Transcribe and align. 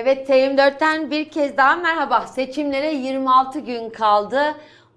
Evet 0.00 0.28
T24'ten 0.28 1.10
bir 1.10 1.28
kez 1.28 1.56
daha 1.56 1.76
merhaba. 1.76 2.26
Seçimlere 2.26 2.94
26 2.94 3.60
gün 3.60 3.90
kaldı. 3.90 4.40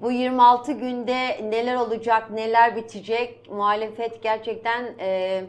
Bu 0.02 0.12
26 0.12 0.72
günde 0.72 1.40
neler 1.44 1.76
olacak, 1.76 2.32
neler 2.32 2.76
bitecek? 2.76 3.52
Muhalefet 3.52 4.24
gerçekten 4.24 4.86
e, 5.00 5.42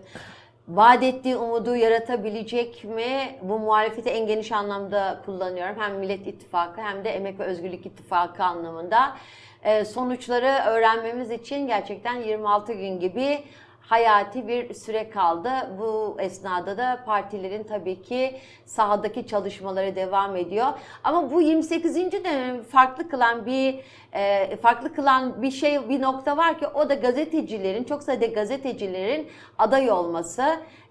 vaat 0.69 1.03
ettiği 1.03 1.37
umudu 1.37 1.77
yaratabilecek 1.77 2.85
mi? 2.85 3.39
Bu 3.43 3.59
muhalefeti 3.59 4.11
en 4.11 4.27
geniş 4.27 4.53
anlamda 4.53 5.21
kullanıyorum. 5.27 5.77
Hem 5.79 5.95
Millet 5.95 6.27
İttifakı 6.27 6.81
hem 6.81 7.05
de 7.05 7.11
Emek 7.11 7.41
ve 7.41 7.45
Özgürlük 7.45 7.87
İttifakı 7.87 8.45
anlamında. 8.45 9.17
E, 9.65 9.85
sonuçları 9.85 10.71
öğrenmemiz 10.71 11.31
için 11.31 11.67
gerçekten 11.67 12.15
26 12.15 12.73
gün 12.73 13.01
gibi 13.01 13.45
hayati 13.83 14.49
bir 14.49 14.75
süre 14.75 15.11
kaldı. 15.11 15.51
Bu 15.79 16.17
esnada 16.21 16.77
da 16.79 17.03
partilerin 17.07 17.63
tabii 17.63 18.03
ki 18.03 18.37
sahadaki 18.65 19.27
çalışmaları 19.27 19.97
devam 19.97 20.37
ediyor. 20.37 20.67
Ama 21.05 21.31
bu 21.31 21.43
28. 21.43 21.97
dönemi 21.97 22.63
farklı 22.63 23.09
kılan 23.09 23.47
bir 23.47 23.81
e, 24.13 24.57
farklı 24.57 24.95
kılan 24.95 25.43
bir 25.43 25.51
şey 25.51 25.89
bir 25.89 26.03
nokta 26.03 26.37
var 26.37 26.59
ki 26.59 26.67
o 26.67 26.89
da 26.89 26.95
gazetecilerin 26.95 27.85
çok 27.85 28.03
sayıda 28.03 28.27
gazetecilerin 28.27 29.29
aday 29.59 29.91
olması. 29.91 30.45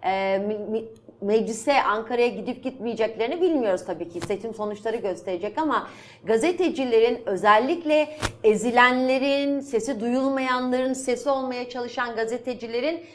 E, 0.05 0.41
meclise 1.21 1.83
Ankara'ya 1.83 2.27
gidip 2.27 2.63
gitmeyeceklerini 2.63 3.41
bilmiyoruz 3.41 3.85
tabii 3.85 4.09
ki. 4.09 4.21
Seçim 4.21 4.53
sonuçları 4.53 4.97
gösterecek 4.97 5.57
ama 5.57 5.87
gazetecilerin 6.23 7.21
özellikle 7.25 8.17
ezilenlerin, 8.43 9.59
sesi 9.59 9.99
duyulmayanların, 9.99 10.93
sesi 10.93 11.29
olmaya 11.29 11.69
çalışan 11.69 12.15
gazetecilerin 12.15 13.05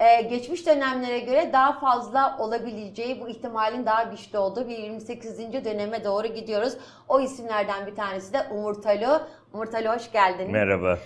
ee, 0.00 0.22
geçmiş 0.22 0.66
dönemlere 0.66 1.18
göre 1.18 1.50
daha 1.52 1.72
fazla 1.72 2.36
olabileceği, 2.38 3.20
bu 3.20 3.28
ihtimalin 3.28 3.86
daha 3.86 4.02
güçlü 4.02 4.38
olduğu 4.38 4.68
bir 4.68 4.78
28. 4.78 5.38
döneme 5.64 6.04
doğru 6.04 6.26
gidiyoruz. 6.26 6.76
O 7.08 7.20
isimlerden 7.20 7.86
bir 7.86 7.94
tanesi 7.96 8.32
de 8.32 8.38
Umurtalı. 8.50 9.28
Umurtalı 9.52 9.88
hoş 9.88 10.12
geldin. 10.12 10.50
Merhaba. 10.50 10.98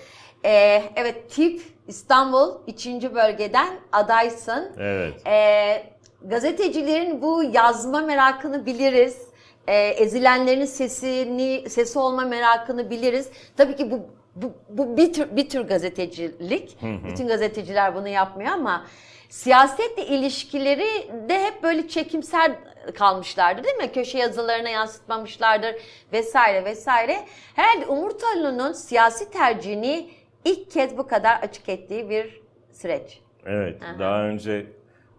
Ee, 0.44 0.82
evet, 0.96 1.30
TİP 1.30 1.62
İstanbul 1.88 2.54
3. 2.68 2.86
bölgeden 3.14 3.68
adaysın. 3.92 4.72
Evet. 4.78 5.14
Ee, 5.26 5.93
gazetecilerin 6.24 7.22
bu 7.22 7.44
yazma 7.52 8.00
merakını 8.00 8.66
biliriz. 8.66 9.28
Ee, 9.68 9.88
ezilenlerin 9.88 10.64
sesini, 10.64 11.70
sesi 11.70 11.98
olma 11.98 12.22
merakını 12.22 12.90
biliriz. 12.90 13.30
Tabii 13.56 13.76
ki 13.76 13.90
bu 13.90 14.00
bu, 14.36 14.52
bu 14.68 14.96
bir 14.96 15.12
tür 15.12 15.36
bir 15.36 15.48
tür 15.48 15.60
gazetecilik. 15.60 16.82
Hı 16.82 16.86
hı. 16.86 17.04
Bütün 17.08 17.28
gazeteciler 17.28 17.94
bunu 17.94 18.08
yapmıyor 18.08 18.50
ama 18.50 18.86
siyasetle 19.28 20.06
ilişkileri 20.06 21.08
de 21.28 21.44
hep 21.44 21.62
böyle 21.62 21.88
çekimsel 21.88 22.56
kalmışlardır 22.94 23.64
değil 23.64 23.76
mi? 23.76 23.92
Köşe 23.92 24.18
yazılarına 24.18 24.68
yansıtmamışlardır 24.68 25.74
vesaire 26.12 26.64
vesaire. 26.64 27.24
Herhalde 27.54 27.86
Umurtalı'nın 27.86 28.72
siyasi 28.72 29.30
tercihini 29.30 30.10
ilk 30.44 30.70
kez 30.70 30.98
bu 30.98 31.06
kadar 31.06 31.36
açık 31.42 31.68
ettiği 31.68 32.10
bir 32.10 32.40
süreç. 32.72 33.20
Evet. 33.46 33.82
Aha. 33.82 33.98
Daha 33.98 34.22
önce 34.22 34.66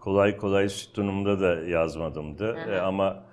kolay 0.06 0.38
kolay 0.38 0.70
sütunumda 0.70 1.40
da 1.40 1.56
yazmadımdı. 1.56 2.58
E, 2.70 2.78
ama 2.78 3.24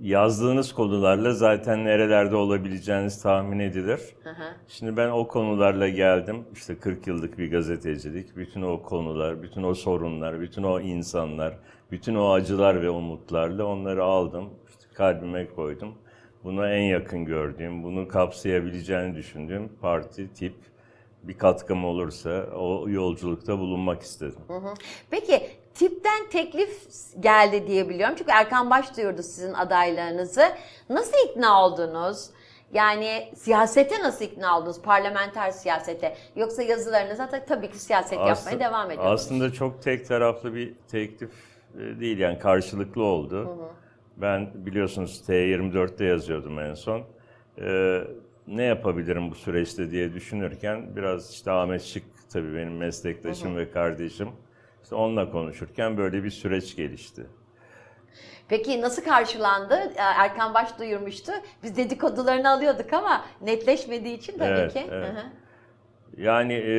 yazdığınız 0.00 0.72
konularla 0.72 1.32
zaten 1.32 1.84
nerelerde 1.84 2.36
olabileceğiniz 2.36 3.22
tahmin 3.22 3.58
edilir. 3.58 4.00
Aha. 4.24 4.56
Şimdi 4.68 4.96
ben 4.96 5.10
o 5.10 5.28
konularla 5.28 5.88
geldim. 5.88 6.44
İşte 6.52 6.78
40 6.78 7.06
yıllık 7.06 7.38
bir 7.38 7.50
gazetecilik. 7.50 8.36
Bütün 8.36 8.62
o 8.62 8.82
konular, 8.82 9.42
bütün 9.42 9.62
o 9.62 9.74
sorunlar, 9.74 10.40
bütün 10.40 10.62
o 10.62 10.80
insanlar, 10.80 11.58
bütün 11.90 12.14
o 12.14 12.32
acılar 12.32 12.82
ve 12.82 12.90
umutlarla 12.90 13.64
onları 13.64 14.04
aldım. 14.04 14.50
İşte 14.68 14.94
kalbime 14.94 15.46
koydum. 15.46 15.94
Buna 16.44 16.70
en 16.70 16.82
yakın 16.82 17.24
gördüğüm, 17.24 17.82
bunu 17.82 18.08
kapsayabileceğini 18.08 19.14
düşündüğüm 19.16 19.68
parti, 19.80 20.32
tip 20.32 20.54
bir 21.22 21.38
katkım 21.38 21.84
olursa 21.84 22.46
o 22.54 22.88
yolculukta 22.88 23.58
bulunmak 23.58 24.02
istedim. 24.02 24.40
Hı 24.48 24.56
hı. 24.56 24.74
Peki 25.10 25.42
tipten 25.78 26.28
teklif 26.30 26.86
geldi 27.20 27.66
diye 27.66 27.88
biliyorum. 27.88 28.14
Çünkü 28.18 28.30
Erkan 28.30 28.70
Baş 28.70 28.96
duyurdu 28.96 29.22
sizin 29.22 29.52
adaylarınızı. 29.52 30.44
Nasıl 30.90 31.16
ikna 31.30 31.64
oldunuz? 31.64 32.30
Yani 32.72 33.32
siyasete 33.36 34.02
nasıl 34.02 34.24
ikna 34.24 34.58
oldunuz? 34.58 34.82
Parlamenter 34.82 35.50
siyasete. 35.50 36.16
Yoksa 36.36 36.62
yazılarınıza 36.62 37.32
da 37.32 37.44
tabii 37.44 37.70
ki 37.70 37.78
siyaset 37.78 38.18
aslında, 38.18 38.28
yapmaya 38.28 38.70
devam 38.70 38.90
ediyorsunuz. 38.90 39.20
Aslında 39.20 39.52
çok 39.52 39.82
tek 39.82 40.08
taraflı 40.08 40.54
bir 40.54 40.74
teklif 40.88 41.30
e, 41.74 42.00
değil 42.00 42.18
yani 42.18 42.38
karşılıklı 42.38 43.02
oldu. 43.02 43.36
Hı 43.36 43.50
hı. 43.50 43.68
Ben 44.16 44.50
biliyorsunuz 44.54 45.22
T24'te 45.28 46.04
yazıyordum 46.04 46.58
en 46.58 46.74
son. 46.74 47.02
Ee, 47.60 48.00
ne 48.46 48.62
yapabilirim 48.62 49.30
bu 49.30 49.34
süreçte 49.34 49.90
diye 49.90 50.12
düşünürken 50.14 50.96
biraz 50.96 51.30
işte 51.30 51.50
Ahmet 51.50 51.82
Şık 51.82 52.02
tabii 52.32 52.54
benim 52.54 52.76
meslektaşım 52.76 53.50
hı 53.50 53.54
hı. 53.54 53.58
ve 53.58 53.70
kardeşim. 53.70 54.28
İşte 54.86 54.94
onunla 54.94 55.30
konuşurken 55.30 55.96
böyle 55.96 56.24
bir 56.24 56.30
süreç 56.30 56.76
gelişti. 56.76 57.26
Peki 58.48 58.80
nasıl 58.80 59.04
karşılandı? 59.04 59.74
Ee, 59.74 60.00
Erkan 60.00 60.54
Baş 60.54 60.78
duyurmuştu. 60.78 61.32
Biz 61.62 61.76
dedikodularını 61.76 62.50
alıyorduk 62.50 62.92
ama 62.92 63.24
netleşmediği 63.42 64.18
için 64.18 64.38
tabii 64.38 64.48
evet, 64.48 64.72
ki. 64.72 64.86
Evet. 64.90 65.12
Yani 66.16 66.52
e, 66.52 66.76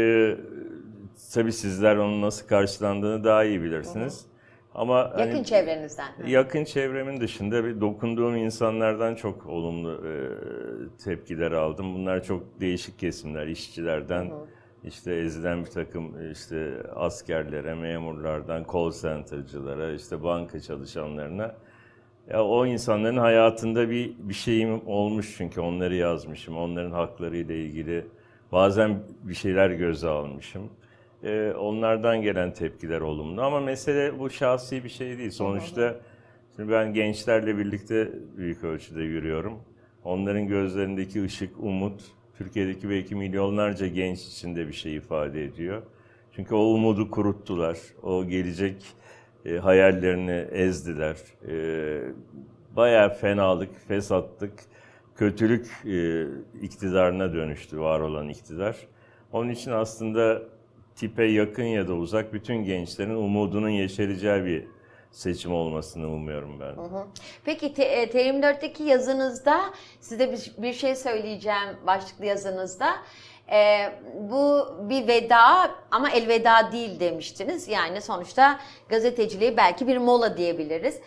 tabii 1.33 1.53
sizler 1.53 1.95
onun 1.95 2.21
nasıl 2.21 2.47
karşılandığını 2.47 3.23
daha 3.23 3.43
iyi 3.43 3.63
bilirsiniz. 3.63 4.21
Hı 4.21 4.27
hı. 4.77 4.81
Ama 4.81 4.99
yakın 4.99 5.31
hani, 5.31 5.45
çevrenizden. 5.45 6.07
Yakın 6.27 6.63
çevremin 6.63 7.21
dışında 7.21 7.65
bir 7.65 7.81
dokunduğum 7.81 8.35
insanlardan 8.35 9.15
çok 9.15 9.45
olumlu 9.45 10.07
e, 10.07 10.13
tepkiler 11.03 11.51
aldım. 11.51 11.95
Bunlar 11.95 12.23
çok 12.23 12.61
değişik 12.61 12.99
kesimler, 12.99 13.47
işçilerden, 13.47 14.25
hı 14.25 14.33
hı 14.33 14.47
işte 14.87 15.13
ezilen 15.13 15.65
bir 15.65 15.69
takım 15.69 16.31
işte 16.31 16.83
askerlere, 16.95 17.75
memurlardan, 17.75 18.65
call 18.73 18.91
center'cılara, 18.91 19.93
işte 19.93 20.23
banka 20.23 20.59
çalışanlarına 20.59 21.55
ya 22.29 22.45
o 22.45 22.65
insanların 22.65 23.17
hayatında 23.17 23.89
bir 23.89 24.11
bir 24.19 24.33
şeyim 24.33 24.87
olmuş 24.87 25.35
çünkü 25.37 25.61
onları 25.61 25.95
yazmışım. 25.95 26.57
Onların 26.57 26.91
haklarıyla 26.91 27.55
ilgili 27.55 28.05
bazen 28.51 28.99
bir 29.23 29.33
şeyler 29.33 29.69
göze 29.69 30.07
almışım. 30.07 30.69
Ee, 31.23 31.53
onlardan 31.59 32.21
gelen 32.21 32.53
tepkiler 32.53 33.01
olumlu 33.01 33.41
ama 33.41 33.59
mesele 33.59 34.19
bu 34.19 34.29
şahsi 34.29 34.83
bir 34.83 34.89
şey 34.89 35.17
değil. 35.17 35.31
Sonuçta 35.31 35.95
şimdi 36.55 36.71
ben 36.71 36.93
gençlerle 36.93 37.57
birlikte 37.57 38.11
büyük 38.37 38.63
ölçüde 38.63 39.01
yürüyorum. 39.01 39.59
Onların 40.03 40.47
gözlerindeki 40.47 41.23
ışık, 41.23 41.59
umut, 41.59 42.01
Türkiye'deki 42.37 42.89
belki 42.89 43.15
milyonlarca 43.15 43.87
genç 43.87 44.19
için 44.19 44.55
de 44.55 44.67
bir 44.67 44.73
şey 44.73 44.95
ifade 44.95 45.43
ediyor. 45.43 45.81
Çünkü 46.35 46.55
o 46.55 46.59
umudu 46.59 47.11
kuruttular. 47.11 47.77
O 48.03 48.25
gelecek 48.25 48.85
e, 49.45 49.57
hayallerini 49.57 50.47
ezdiler. 50.51 51.17
E, 51.47 51.55
bayağı 52.75 53.09
fenalık, 53.09 53.69
fesatlık, 53.87 54.53
kötülük 55.15 55.67
e, 55.85 56.27
iktidarına 56.61 57.33
dönüştü 57.33 57.79
var 57.79 57.99
olan 57.99 58.29
iktidar. 58.29 58.77
Onun 59.31 59.49
için 59.49 59.71
aslında 59.71 60.41
tipe 60.95 61.25
yakın 61.25 61.63
ya 61.63 61.87
da 61.87 61.93
uzak 61.93 62.33
bütün 62.33 62.55
gençlerin 62.55 63.15
umudunun 63.15 63.69
yeşereceği 63.69 64.45
bir 64.45 64.63
seçim 65.17 65.53
olmasını 65.53 66.07
umuyorum 66.07 66.59
ben. 66.59 66.75
Hı 66.75 66.81
hı. 66.81 67.05
Peki 67.45 67.67
T24'teki 67.67 68.83
e, 68.83 68.87
yazınızda 68.87 69.61
size 70.01 70.31
bir, 70.31 70.51
bir 70.57 70.73
şey 70.73 70.95
söyleyeceğim 70.95 71.77
başlıklı 71.87 72.25
yazınızda. 72.25 72.93
Ee, 73.51 73.93
bu 74.19 74.67
bir 74.89 75.07
veda 75.07 75.71
ama 75.91 76.09
elveda 76.09 76.71
değil 76.71 76.99
demiştiniz. 76.99 77.67
Yani 77.67 78.01
sonuçta 78.01 78.59
gazeteciliği 78.89 79.57
belki 79.57 79.87
bir 79.87 79.97
mola 79.97 80.37
diyebiliriz. 80.37 80.99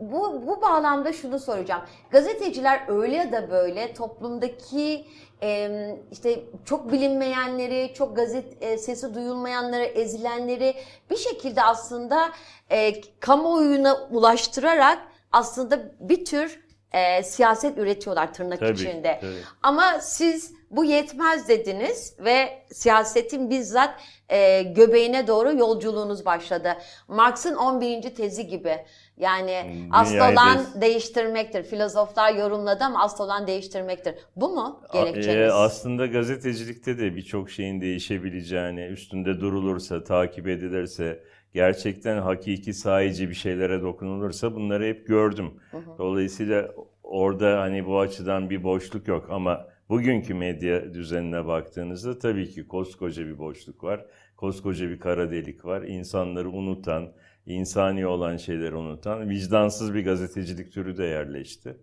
Bu, 0.00 0.46
bu 0.46 0.62
bağlamda 0.62 1.12
şunu 1.12 1.38
soracağım. 1.38 1.82
Gazeteciler 2.10 2.80
öyle 2.88 3.16
ya 3.16 3.32
da 3.32 3.50
böyle 3.50 3.94
toplumdaki 3.94 5.04
e, 5.42 5.70
işte 6.12 6.40
çok 6.64 6.92
bilinmeyenleri, 6.92 7.94
çok 7.94 8.16
gazet 8.16 8.62
e, 8.62 8.78
sesi 8.78 9.14
duyulmayanları, 9.14 9.84
ezilenleri 9.84 10.74
bir 11.10 11.16
şekilde 11.16 11.62
aslında 11.62 12.30
e, 12.70 13.00
kamuoyuna 13.20 14.08
ulaştırarak 14.10 14.98
aslında 15.32 15.92
bir 16.00 16.24
tür 16.24 16.60
e, 16.92 17.22
siyaset 17.22 17.78
üretiyorlar 17.78 18.34
tırnak 18.34 18.60
tabii, 18.60 18.72
içinde. 18.72 19.18
Tabii. 19.20 19.42
Ama 19.62 20.00
siz 20.00 20.52
bu 20.70 20.84
yetmez 20.84 21.48
dediniz 21.48 22.14
ve 22.18 22.62
siyasetin 22.72 23.50
bizzat 23.50 24.00
e, 24.28 24.62
göbeğine 24.62 25.26
doğru 25.26 25.56
yolculuğunuz 25.56 26.24
başladı. 26.24 26.76
Marx'ın 27.08 27.54
11. 27.54 28.14
tezi 28.14 28.46
gibi. 28.46 28.84
Yani 29.18 29.62
hmm, 29.64 29.94
asıl 29.94 30.16
olan 30.16 30.66
değiştirmektir. 30.80 31.62
Filozoflar 31.62 32.34
yorumladı 32.34 32.84
ama 32.84 33.02
asıl 33.02 33.24
olan 33.24 33.46
değiştirmektir. 33.46 34.14
Bu 34.36 34.48
mu 34.48 34.80
gerekçeniz? 34.92 35.36
E, 35.36 35.52
aslında 35.52 36.06
gazetecilikte 36.06 36.98
de 36.98 37.16
birçok 37.16 37.50
şeyin 37.50 37.80
değişebileceğini, 37.80 38.80
üstünde 38.86 39.40
durulursa, 39.40 40.04
takip 40.04 40.48
edilirse, 40.48 41.22
gerçekten 41.54 42.18
hakiki 42.18 42.74
sahici 42.74 43.28
bir 43.28 43.34
şeylere 43.34 43.82
dokunulursa 43.82 44.54
bunları 44.54 44.84
hep 44.84 45.06
gördüm. 45.06 45.50
Dolayısıyla 45.98 46.68
orada 47.02 47.60
hani 47.60 47.86
bu 47.86 48.00
açıdan 48.00 48.50
bir 48.50 48.62
boşluk 48.62 49.08
yok 49.08 49.26
ama 49.30 49.66
bugünkü 49.88 50.34
medya 50.34 50.94
düzenine 50.94 51.46
baktığınızda 51.46 52.18
tabii 52.18 52.50
ki 52.50 52.68
koskoca 52.68 53.26
bir 53.26 53.38
boşluk 53.38 53.84
var. 53.84 54.06
Koskoca 54.36 54.90
bir 54.90 55.00
kara 55.00 55.30
delik 55.30 55.64
var. 55.64 55.82
İnsanları 55.82 56.50
unutan, 56.50 57.12
insani 57.48 58.06
olan 58.06 58.36
şeyleri 58.36 58.74
unutan, 58.74 59.28
vicdansız 59.28 59.94
bir 59.94 60.04
gazetecilik 60.04 60.72
türü 60.72 60.96
de 60.96 61.04
yerleşti. 61.04 61.76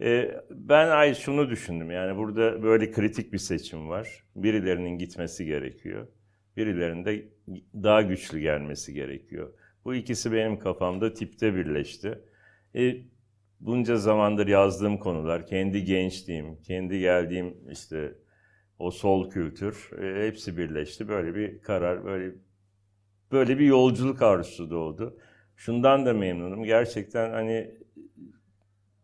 Ee, 0.00 0.40
ben 0.50 0.88
ay 0.88 1.14
şunu 1.14 1.50
düşündüm 1.50 1.90
yani 1.90 2.16
burada 2.16 2.62
böyle 2.62 2.90
kritik 2.90 3.32
bir 3.32 3.38
seçim 3.38 3.88
var. 3.88 4.24
Birilerinin 4.36 4.98
gitmesi 4.98 5.44
gerekiyor. 5.44 6.08
Birilerinin 6.56 7.04
de 7.04 7.28
daha 7.74 8.02
güçlü 8.02 8.38
gelmesi 8.38 8.94
gerekiyor. 8.94 9.52
Bu 9.84 9.94
ikisi 9.94 10.32
benim 10.32 10.58
kafamda 10.58 11.14
tipte 11.14 11.54
birleşti. 11.54 12.18
E, 12.76 12.96
bunca 13.60 13.96
zamandır 13.96 14.46
yazdığım 14.46 14.98
konular, 14.98 15.46
kendi 15.46 15.84
gençliğim, 15.84 16.62
kendi 16.62 16.98
geldiğim 16.98 17.56
işte 17.70 18.14
o 18.78 18.90
sol 18.90 19.30
kültür 19.30 19.90
e, 20.02 20.26
hepsi 20.26 20.56
birleşti. 20.56 21.08
Böyle 21.08 21.34
bir 21.34 21.62
karar, 21.62 22.04
böyle 22.04 22.34
böyle 23.34 23.58
bir 23.58 23.66
yolculuk 23.66 24.22
arzusu 24.22 24.70
doğdu. 24.70 25.18
Şundan 25.56 26.06
da 26.06 26.12
memnunum. 26.12 26.64
Gerçekten 26.64 27.30
hani 27.30 27.74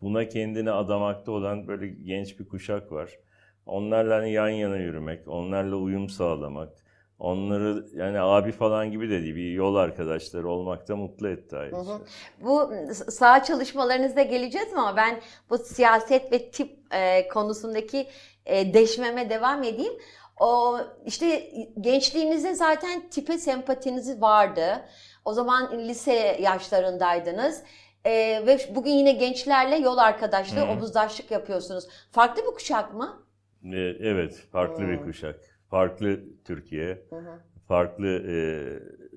buna 0.03 0.29
kendini 0.29 0.71
adamakta 0.71 1.33
olan 1.33 1.67
böyle 1.69 1.89
genç 1.89 2.39
bir 2.39 2.49
kuşak 2.49 2.93
var. 2.93 3.19
Onlarla 3.67 4.17
hani 4.17 4.33
yan 4.33 4.49
yana 4.49 4.77
yürümek, 4.77 5.29
onlarla 5.29 5.77
uyum 5.77 6.09
sağlamak, 6.09 6.73
onları 7.19 7.87
yani 7.95 8.21
abi 8.21 8.53
falan 8.53 8.91
gibi 8.91 9.11
de 9.11 9.23
değil, 9.23 9.37
bir 9.37 9.53
yol 9.53 9.75
arkadaşları 9.75 10.49
olmakta 10.49 10.97
mutlu 10.97 11.29
etti 11.29 11.57
ayrıca. 11.57 11.79
Hı 11.79 11.83
hı. 11.83 12.01
Bu 12.41 12.71
sağ 12.95 13.43
çalışmalarınızda 13.43 14.23
geleceğiz 14.23 14.69
ama 14.73 14.97
ben 14.97 15.21
bu 15.51 15.59
siyaset 15.59 16.33
ve 16.33 16.51
tip 16.51 16.71
e, 16.95 17.29
konusundaki 17.29 18.07
e, 18.47 18.75
deşmeme 18.75 19.31
devam 19.31 19.63
edeyim. 19.63 19.93
O 20.41 20.79
işte 21.07 21.53
gençliğinizde 21.81 22.55
zaten 22.55 23.09
tipe 23.11 23.39
sempatiniz 23.39 24.21
vardı. 24.23 24.85
O 25.25 25.33
zaman 25.33 25.89
lise 25.89 26.39
yaşlarındaydınız. 26.41 27.63
Ee, 28.05 28.43
ve 28.47 28.59
bugün 28.75 28.91
yine 28.91 29.13
gençlerle 29.13 29.77
yol 29.77 29.99
arkadaşlığı, 29.99 30.61
Hı-hı. 30.61 30.71
omuzdaşlık 30.71 31.31
yapıyorsunuz. 31.31 31.85
Farklı 32.11 32.43
bir 32.43 32.55
kuşak 32.55 32.95
mı? 32.95 33.23
Ee, 33.65 33.79
evet, 34.01 34.47
farklı 34.53 34.83
Hı-hı. 34.83 34.91
bir 34.91 35.03
kuşak. 35.03 35.41
Farklı 35.71 36.21
Türkiye, 36.45 37.03
Hı-hı. 37.11 37.41
farklı 37.69 38.07
e, 38.07 38.35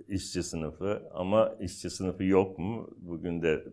işçi 0.08 0.44
sınıfı 0.44 1.10
ama 1.14 1.56
işçi 1.60 1.90
sınıfı 1.90 2.24
yok 2.24 2.60
mu? 2.60 2.90
Bugün 2.98 3.42
de 3.42 3.64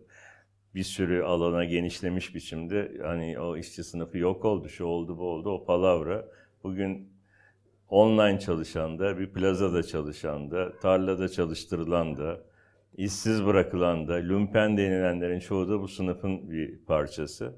bir 0.75 0.83
sürü 0.83 1.23
alana 1.23 1.65
genişlemiş 1.65 2.35
biçimde 2.35 2.91
hani 3.03 3.39
o 3.39 3.57
işçi 3.57 3.83
sınıfı 3.83 4.17
yok 4.17 4.45
oldu, 4.45 4.69
şu 4.69 4.85
oldu, 4.85 5.17
bu 5.17 5.23
oldu, 5.23 5.49
o 5.49 5.65
palavra. 5.65 6.25
Bugün 6.63 7.10
online 7.91 8.39
çalışan 8.39 8.99
da, 8.99 9.19
bir 9.19 9.33
plazada 9.33 9.83
çalışan 9.83 10.51
da, 10.51 10.79
tarlada 10.79 11.29
çalıştırılan 11.29 12.17
da, 12.17 12.39
işsiz 12.97 13.45
bırakılan 13.45 14.07
da, 14.07 14.13
lumpen 14.13 14.77
denilenlerin 14.77 15.39
çoğu 15.39 15.69
da 15.69 15.81
bu 15.81 15.87
sınıfın 15.87 16.51
bir 16.51 16.85
parçası. 16.85 17.55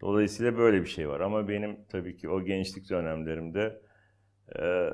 Dolayısıyla 0.00 0.58
böyle 0.58 0.80
bir 0.80 0.86
şey 0.86 1.08
var. 1.08 1.20
Ama 1.20 1.48
benim 1.48 1.76
tabii 1.88 2.16
ki 2.16 2.28
o 2.30 2.42
gençlik 2.44 2.90
dönemlerimde 2.90 3.80
e, 4.58 4.90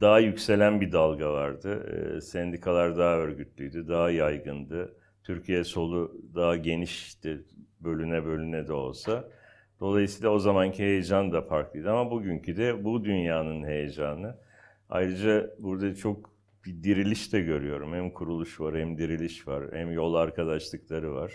daha 0.00 0.18
yükselen 0.20 0.80
bir 0.80 0.92
dalga 0.92 1.32
vardı. 1.32 1.86
E, 2.16 2.20
sendikalar 2.20 2.98
daha 2.98 3.16
örgütlüydü, 3.16 3.88
daha 3.88 4.10
yaygındı. 4.10 4.96
Türkiye 5.24 5.64
solu 5.64 6.20
daha 6.34 6.56
genişti, 6.56 7.44
bölüne 7.80 8.24
bölüne 8.24 8.68
de 8.68 8.72
olsa. 8.72 9.24
Dolayısıyla 9.84 10.30
o 10.30 10.38
zamanki 10.38 10.82
heyecan 10.82 11.32
da 11.32 11.42
farklıydı 11.42 11.90
ama 11.90 12.10
bugünkü 12.10 12.56
de 12.56 12.84
bu 12.84 13.04
dünyanın 13.04 13.64
heyecanı. 13.64 14.36
Ayrıca 14.90 15.50
burada 15.58 15.94
çok 15.94 16.30
bir 16.64 16.82
diriliş 16.82 17.32
de 17.32 17.40
görüyorum. 17.40 17.94
Hem 17.94 18.10
kuruluş 18.10 18.60
var, 18.60 18.76
hem 18.76 18.98
diriliş 18.98 19.48
var, 19.48 19.64
hem 19.72 19.92
yol 19.92 20.14
arkadaşlıkları 20.14 21.14
var, 21.14 21.32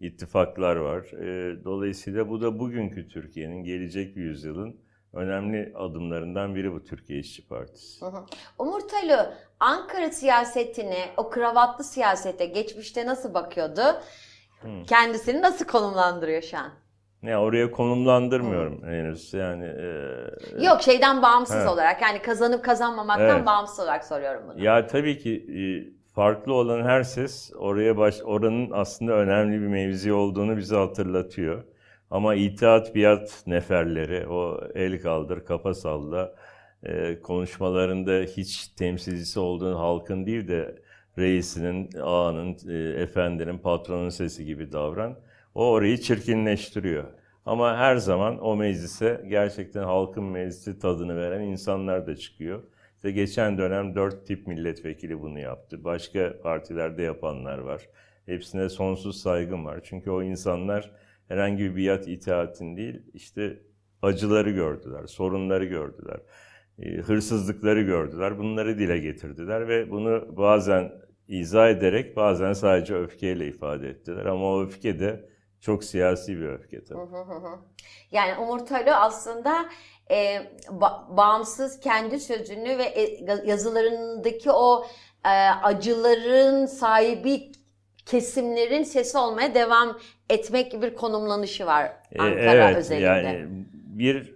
ittifaklar 0.00 0.76
var. 0.76 1.04
E, 1.04 1.64
dolayısıyla 1.64 2.28
bu 2.28 2.40
da 2.40 2.58
bugünkü 2.58 3.08
Türkiye'nin 3.08 3.64
gelecek 3.64 4.16
yüzyılın 4.16 4.80
önemli 5.12 5.72
adımlarından 5.74 6.54
biri 6.54 6.72
bu 6.72 6.84
Türkiye 6.84 7.18
İşçi 7.18 7.48
Partisi. 7.48 8.04
Hı 8.04 8.08
hı. 8.08 8.24
Umurtalı 8.58 9.34
Ankara 9.60 10.10
siyasetine, 10.10 11.08
o 11.16 11.30
kravatlı 11.30 11.84
siyasete 11.84 12.46
geçmişte 12.46 13.06
nasıl 13.06 13.34
bakıyordu? 13.34 13.82
Hı. 14.60 14.68
Kendisini 14.86 15.42
nasıl 15.42 15.64
konumlandırıyor 15.64 16.42
şu 16.42 16.58
an? 16.58 16.89
Ne 17.22 17.38
oraya 17.38 17.70
konumlandırmıyorum 17.70 18.82
hmm. 18.82 18.88
henüz 18.88 19.34
yani. 19.34 19.64
E, 19.64 20.64
Yok 20.64 20.82
şeyden 20.82 21.22
bağımsız 21.22 21.64
he. 21.64 21.68
olarak 21.68 22.02
yani 22.02 22.22
kazanıp 22.22 22.64
kazanmamaktan 22.64 23.36
evet. 23.36 23.46
bağımsız 23.46 23.80
olarak 23.80 24.04
soruyorum 24.04 24.42
bunu. 24.48 24.64
Ya 24.64 24.86
tabii 24.86 25.18
ki 25.18 25.30
e, 25.30 25.62
farklı 26.14 26.54
olan 26.54 26.82
her 26.82 27.02
ses 27.02 27.52
oraya 27.56 27.96
baş 27.96 28.22
oranın 28.24 28.70
aslında 28.72 29.12
önemli 29.12 29.60
bir 29.60 29.66
mevzi 29.66 30.12
olduğunu 30.12 30.56
bize 30.56 30.76
hatırlatıyor. 30.76 31.64
Ama 32.10 32.34
itaat 32.34 32.94
biat 32.94 33.42
neferleri 33.46 34.28
o 34.28 34.60
el 34.74 35.02
kaldır 35.02 35.44
kafa 35.44 35.74
salla 35.74 36.34
e, 36.82 37.20
konuşmalarında 37.20 38.12
hiç 38.12 38.68
temsilcisi 38.68 39.40
olduğun 39.40 39.74
halkın 39.74 40.26
değil 40.26 40.48
de 40.48 40.78
reisinin, 41.18 41.90
ağanın, 42.02 42.56
e, 42.68 43.02
efendinin, 43.02 43.58
patronun 43.58 44.08
sesi 44.08 44.44
gibi 44.44 44.72
davran 44.72 45.16
o 45.60 45.70
orayı 45.70 45.98
çirkinleştiriyor. 45.98 47.04
Ama 47.46 47.76
her 47.76 47.96
zaman 47.96 48.44
o 48.44 48.56
meclise 48.56 49.24
gerçekten 49.28 49.82
halkın 49.82 50.24
meclisi 50.24 50.78
tadını 50.78 51.16
veren 51.16 51.40
insanlar 51.40 52.06
da 52.06 52.16
çıkıyor. 52.16 52.62
İşte 52.96 53.10
geçen 53.10 53.58
dönem 53.58 53.94
dört 53.94 54.26
tip 54.26 54.46
milletvekili 54.46 55.20
bunu 55.20 55.38
yaptı. 55.38 55.84
Başka 55.84 56.40
partilerde 56.42 57.02
yapanlar 57.02 57.58
var. 57.58 57.88
Hepsine 58.26 58.68
sonsuz 58.68 59.20
saygım 59.20 59.64
var. 59.64 59.80
Çünkü 59.82 60.10
o 60.10 60.22
insanlar 60.22 60.92
herhangi 61.28 61.76
bir 61.76 61.88
biat 61.88 62.08
itaatin 62.08 62.76
değil, 62.76 63.02
işte 63.14 63.62
acıları 64.02 64.50
gördüler, 64.50 65.06
sorunları 65.06 65.64
gördüler, 65.64 66.20
e, 66.78 66.96
hırsızlıkları 66.96 67.82
gördüler. 67.82 68.38
Bunları 68.38 68.78
dile 68.78 68.98
getirdiler 68.98 69.68
ve 69.68 69.90
bunu 69.90 70.36
bazen 70.36 70.92
izah 71.28 71.70
ederek 71.70 72.16
bazen 72.16 72.52
sadece 72.52 72.94
öfkeyle 72.94 73.48
ifade 73.48 73.88
ettiler. 73.88 74.26
Ama 74.26 74.54
o 74.54 74.62
öfke 74.62 75.00
de 75.00 75.29
çok 75.60 75.84
siyasi 75.84 76.36
bir 76.38 76.46
öfke 76.48 76.84
tabii. 76.84 77.00
Yani 78.12 78.38
Umurtalı 78.38 78.96
aslında 78.96 79.68
e, 80.10 80.36
ba- 80.66 81.16
bağımsız 81.16 81.80
kendi 81.80 82.20
sözünü 82.20 82.78
ve 82.78 82.84
e, 82.84 83.26
yazılarındaki 83.44 84.50
o 84.50 84.86
e, 85.24 85.28
acıların 85.62 86.66
sahibi 86.66 87.52
kesimlerin 88.06 88.82
sesi 88.82 89.18
olmaya 89.18 89.54
devam 89.54 89.98
etmek 90.30 90.72
gibi 90.72 90.82
bir 90.82 90.94
konumlanışı 90.94 91.66
var 91.66 91.92
e, 92.12 92.18
Ankara 92.18 92.50
evet, 92.50 92.76
özelinde. 92.76 93.04
Yani 93.04 93.46
bir 93.72 94.34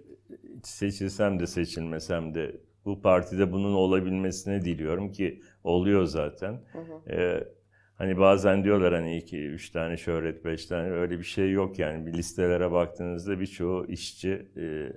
seçilsem 0.63 1.39
de 1.39 1.47
seçilmesem 1.47 2.35
de 2.35 2.55
bu 2.85 3.01
partide 3.01 3.51
bunun 3.51 3.73
olabilmesini 3.73 4.65
diliyorum 4.65 5.11
ki 5.11 5.41
oluyor 5.63 6.05
zaten. 6.05 6.61
Hı 6.71 6.79
hı. 6.79 7.11
Ee, 7.11 7.47
Hani 7.97 8.17
bazen 8.17 8.63
diyorlar 8.63 8.93
hani 8.93 9.17
iki, 9.17 9.47
üç 9.47 9.69
tane 9.69 9.97
şöhret, 9.97 10.45
beş 10.45 10.65
tane 10.65 10.91
öyle 10.91 11.19
bir 11.19 11.23
şey 11.23 11.51
yok 11.51 11.79
yani. 11.79 12.05
Bir 12.05 12.13
listelere 12.13 12.71
baktığınızda 12.71 13.39
birçoğu 13.39 13.85
işçi 13.87 14.47
e, 14.57 14.61
e, 14.61 14.91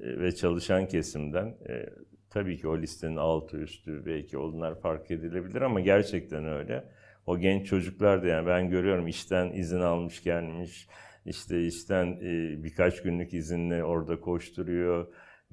ve 0.00 0.32
çalışan 0.34 0.88
kesimden. 0.88 1.46
E, 1.68 1.86
tabii 2.30 2.58
ki 2.58 2.68
o 2.68 2.78
listenin 2.78 3.16
altı 3.16 3.56
üstü 3.56 4.06
belki 4.06 4.38
onlar 4.38 4.80
fark 4.80 5.10
edilebilir 5.10 5.62
ama 5.62 5.80
gerçekten 5.80 6.46
öyle. 6.48 6.84
O 7.26 7.38
genç 7.38 7.66
çocuklar 7.66 8.22
da 8.22 8.26
yani 8.26 8.46
ben 8.46 8.70
görüyorum 8.70 9.06
işten 9.08 9.52
izin 9.52 9.80
almış 9.80 10.22
gelmiş. 10.22 10.88
işte 11.26 11.66
işten 11.66 12.06
e, 12.22 12.64
birkaç 12.64 13.02
günlük 13.02 13.34
izinle 13.34 13.84
orada 13.84 14.20
koşturuyor. 14.20 15.06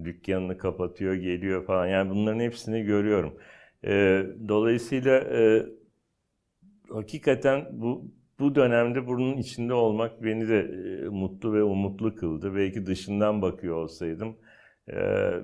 Dükkanını 0.04 0.58
kapatıyor, 0.58 1.14
geliyor 1.14 1.66
falan. 1.66 1.88
Yani 1.88 2.10
bunların 2.10 2.40
hepsini 2.40 2.84
görüyorum. 2.84 3.38
E, 3.86 4.24
dolayısıyla... 4.48 5.18
E, 5.20 5.66
hakikaten 6.90 7.66
bu 7.72 8.12
bu 8.40 8.56
dönemde 8.56 9.08
bunun 9.08 9.38
içinde 9.38 9.74
olmak 9.74 10.24
beni 10.24 10.50
de 10.50 10.60
e, 10.60 11.08
mutlu 11.10 11.54
ve 11.54 11.64
umutlu 11.64 12.16
kıldı. 12.16 12.56
Belki 12.56 12.86
dışından 12.86 13.42
bakıyor 13.42 13.76
olsaydım 13.76 14.36
e, 14.90 14.96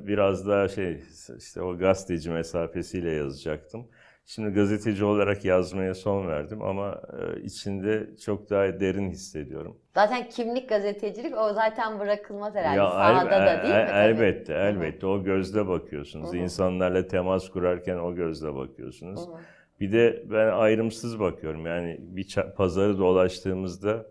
biraz 0.08 0.48
daha 0.48 0.68
şey 0.68 1.04
işte 1.38 1.62
o 1.62 1.78
gazeteci 1.78 2.30
mesafesiyle 2.30 3.12
yazacaktım. 3.12 3.88
Şimdi 4.26 4.50
gazeteci 4.50 5.06
olarak 5.06 5.46
yazmaya 5.46 5.94
son 5.94 6.28
verdim 6.28 6.62
ama 6.62 7.02
e, 7.20 7.42
içinde 7.42 8.10
çok 8.26 8.50
daha 8.50 8.80
derin 8.80 9.10
hissediyorum. 9.10 9.78
Zaten 9.96 10.30
kimlik 10.30 10.70
gazetecilik 10.70 11.38
o 11.38 11.54
zaten 11.54 12.00
bırakılmaz 12.00 12.56
herhalde 12.56 12.78
ya, 12.78 12.90
sahada 12.90 13.36
el, 13.36 13.42
da 13.42 13.64
değil 13.64 13.76
el, 13.76 13.84
mi? 13.84 13.92
Elbette, 13.94 14.54
elbette. 14.54 15.08
Hı-hı. 15.08 15.12
O 15.12 15.24
gözle 15.24 15.68
bakıyorsunuz. 15.68 16.30
Hı-hı. 16.30 16.38
İnsanlarla 16.38 17.08
temas 17.08 17.50
kurarken 17.50 17.98
o 17.98 18.16
gözle 18.16 18.56
bakıyorsunuz. 18.56 19.28
Hı-hı 19.28 19.38
Bir 19.82 19.92
de 19.92 20.24
ben 20.26 20.48
ayrımsız 20.48 21.20
bakıyorum. 21.20 21.66
Yani 21.66 21.98
bir 22.02 22.36
pazarı 22.56 22.98
dolaştığımızda 22.98 24.06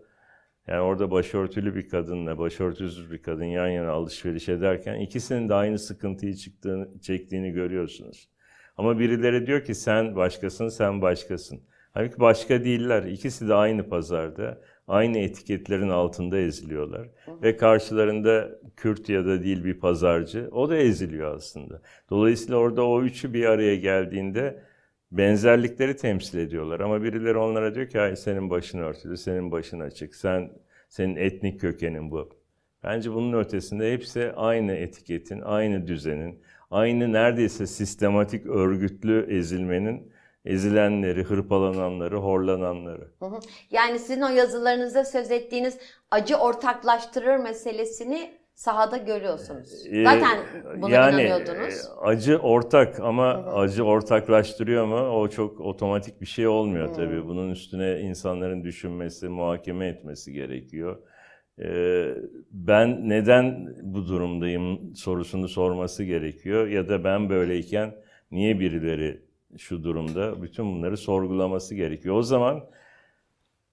yani 0.67 0.81
orada 0.81 1.11
başörtülü 1.11 1.75
bir 1.75 1.89
kadınla 1.89 2.37
başörtüsüz 2.37 3.11
bir 3.11 3.21
kadın 3.21 3.43
yan 3.43 3.67
yana 3.67 3.91
alışveriş 3.91 4.49
ederken 4.49 4.99
ikisinin 4.99 5.49
de 5.49 5.53
aynı 5.53 5.79
sıkıntıyı 5.79 6.33
çıktığını, 6.33 7.01
çektiğini 7.01 7.51
görüyorsunuz. 7.51 8.29
Ama 8.77 8.99
birileri 8.99 9.47
diyor 9.47 9.63
ki 9.63 9.75
sen 9.75 10.15
başkasın, 10.15 10.69
sen 10.69 11.01
başkasın. 11.01 11.61
Halbuki 11.93 12.19
başka 12.19 12.63
değiller. 12.63 13.03
İkisi 13.03 13.47
de 13.47 13.53
aynı 13.53 13.89
pazarda, 13.89 14.61
aynı 14.87 15.17
etiketlerin 15.17 15.89
altında 15.89 16.37
eziliyorlar. 16.37 17.07
Ve 17.43 17.57
karşılarında 17.57 18.49
Kürt 18.77 19.09
ya 19.09 19.25
da 19.25 19.43
değil 19.43 19.63
bir 19.63 19.79
pazarcı, 19.79 20.49
o 20.51 20.69
da 20.69 20.77
eziliyor 20.77 21.35
aslında. 21.35 21.81
Dolayısıyla 22.09 22.57
orada 22.57 22.87
o 22.87 23.03
üçü 23.03 23.33
bir 23.33 23.45
araya 23.45 23.75
geldiğinde 23.75 24.70
benzerlikleri 25.11 25.97
temsil 25.97 26.37
ediyorlar. 26.37 26.79
Ama 26.79 27.03
birileri 27.03 27.37
onlara 27.37 27.75
diyor 27.75 27.89
ki 27.89 28.01
Ay, 28.01 28.15
senin 28.15 28.49
başın 28.49 28.79
örtülü, 28.79 29.17
senin 29.17 29.51
başın 29.51 29.79
açık, 29.79 30.15
sen 30.15 30.51
senin 30.89 31.15
etnik 31.15 31.61
kökenin 31.61 32.11
bu. 32.11 32.29
Bence 32.83 33.13
bunun 33.13 33.39
ötesinde 33.39 33.93
hepsi 33.93 34.31
aynı 34.35 34.71
etiketin, 34.71 35.41
aynı 35.41 35.87
düzenin, 35.87 36.41
aynı 36.71 37.13
neredeyse 37.13 37.67
sistematik 37.67 38.45
örgütlü 38.45 39.37
ezilmenin 39.37 40.11
ezilenleri, 40.45 41.23
hırpalananları, 41.23 42.17
horlananları. 42.17 43.07
Yani 43.71 43.99
sizin 43.99 44.21
o 44.21 44.29
yazılarınızda 44.29 45.05
söz 45.05 45.31
ettiğiniz 45.31 45.77
acı 46.11 46.35
ortaklaştırır 46.35 47.37
meselesini 47.37 48.40
sahada 48.61 48.97
görüyorsunuz. 48.97 49.85
Ee, 49.91 50.03
Zaten 50.03 50.39
buna 50.81 50.89
yani, 50.89 51.21
inanıyordunuz. 51.21 51.73
e, 51.85 52.01
Acı 52.01 52.37
ortak 52.37 52.99
ama 52.99 53.33
acı 53.33 53.83
ortaklaştırıyor 53.83 54.85
mu 54.85 54.99
o 55.09 55.27
çok 55.29 55.59
otomatik 55.61 56.21
bir 56.21 56.25
şey 56.25 56.47
olmuyor 56.47 56.93
tabii. 56.93 57.25
Bunun 57.25 57.49
üstüne 57.51 57.99
insanların 57.99 58.63
düşünmesi, 58.63 59.29
muhakeme 59.29 59.87
etmesi 59.87 60.33
gerekiyor. 60.33 60.97
Ee, 61.59 62.13
ben 62.51 63.09
neden 63.09 63.75
bu 63.81 64.07
durumdayım 64.07 64.95
sorusunu 64.95 65.47
sorması 65.47 66.03
gerekiyor 66.03 66.67
ya 66.67 66.89
da 66.89 67.03
ben 67.03 67.29
böyleyken 67.29 67.95
niye 68.31 68.59
birileri 68.59 69.21
şu 69.57 69.83
durumda 69.83 70.41
bütün 70.41 70.65
bunları 70.65 70.97
sorgulaması 70.97 71.75
gerekiyor. 71.75 72.15
O 72.15 72.21
zaman 72.23 72.63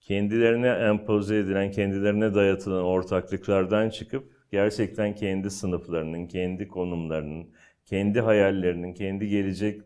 kendilerine 0.00 0.68
empoze 0.68 1.36
edilen, 1.36 1.70
kendilerine 1.70 2.34
dayatılan 2.34 2.84
ortaklıklardan 2.84 3.90
çıkıp 3.90 4.37
gerçekten 4.50 5.14
kendi 5.14 5.50
sınıflarının, 5.50 6.26
kendi 6.26 6.68
konumlarının, 6.68 7.50
kendi 7.84 8.20
hayallerinin, 8.20 8.94
kendi 8.94 9.28
gelecek 9.28 9.82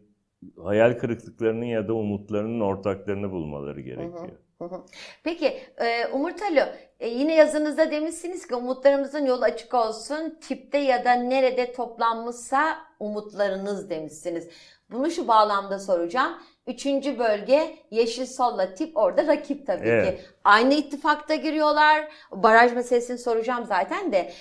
hayal 0.62 0.98
kırıklıklarının 0.98 1.64
ya 1.64 1.88
da 1.88 1.94
umutlarının 1.94 2.60
ortaklarını 2.60 3.30
bulmaları 3.30 3.80
gerekiyor. 3.80 4.30
Hı 4.58 4.64
hı. 4.64 4.82
Peki 5.24 5.46
e, 5.78 6.06
Umut 6.06 6.42
Alo, 6.42 6.64
e, 7.00 7.08
yine 7.08 7.34
yazınızda 7.34 7.90
demişsiniz 7.90 8.46
ki 8.46 8.54
umutlarımızın 8.54 9.26
yolu 9.26 9.44
açık 9.44 9.74
olsun. 9.74 10.38
Tipte 10.40 10.78
ya 10.78 11.04
da 11.04 11.12
nerede 11.12 11.72
toplanmışsa 11.72 12.78
umutlarınız 13.00 13.90
demişsiniz. 13.90 14.48
Bunu 14.90 15.10
şu 15.10 15.28
bağlamda 15.28 15.78
soracağım. 15.78 16.32
Üçüncü 16.66 17.18
bölge 17.18 17.76
Yeşil 17.90 18.26
Sol'la 18.26 18.74
tip 18.74 18.96
orada 18.96 19.26
rakip 19.26 19.66
tabii 19.66 19.88
Evet. 19.88 20.16
ki. 20.16 20.24
Aynı 20.44 20.74
ittifakta 20.74 21.34
giriyorlar. 21.34 22.08
Baraj 22.32 22.72
meselesini 22.74 23.18
soracağım 23.18 23.64
zaten 23.66 24.12
de. 24.12 24.32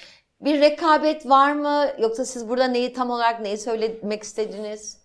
Bir 0.41 0.61
rekabet 0.61 1.25
var 1.29 1.53
mı? 1.53 1.85
Yoksa 2.01 2.25
siz 2.25 2.49
burada 2.49 2.67
neyi 2.67 2.93
tam 2.93 3.09
olarak 3.09 3.41
neyi 3.41 3.57
söylemek 3.57 4.23
istediniz? 4.23 5.01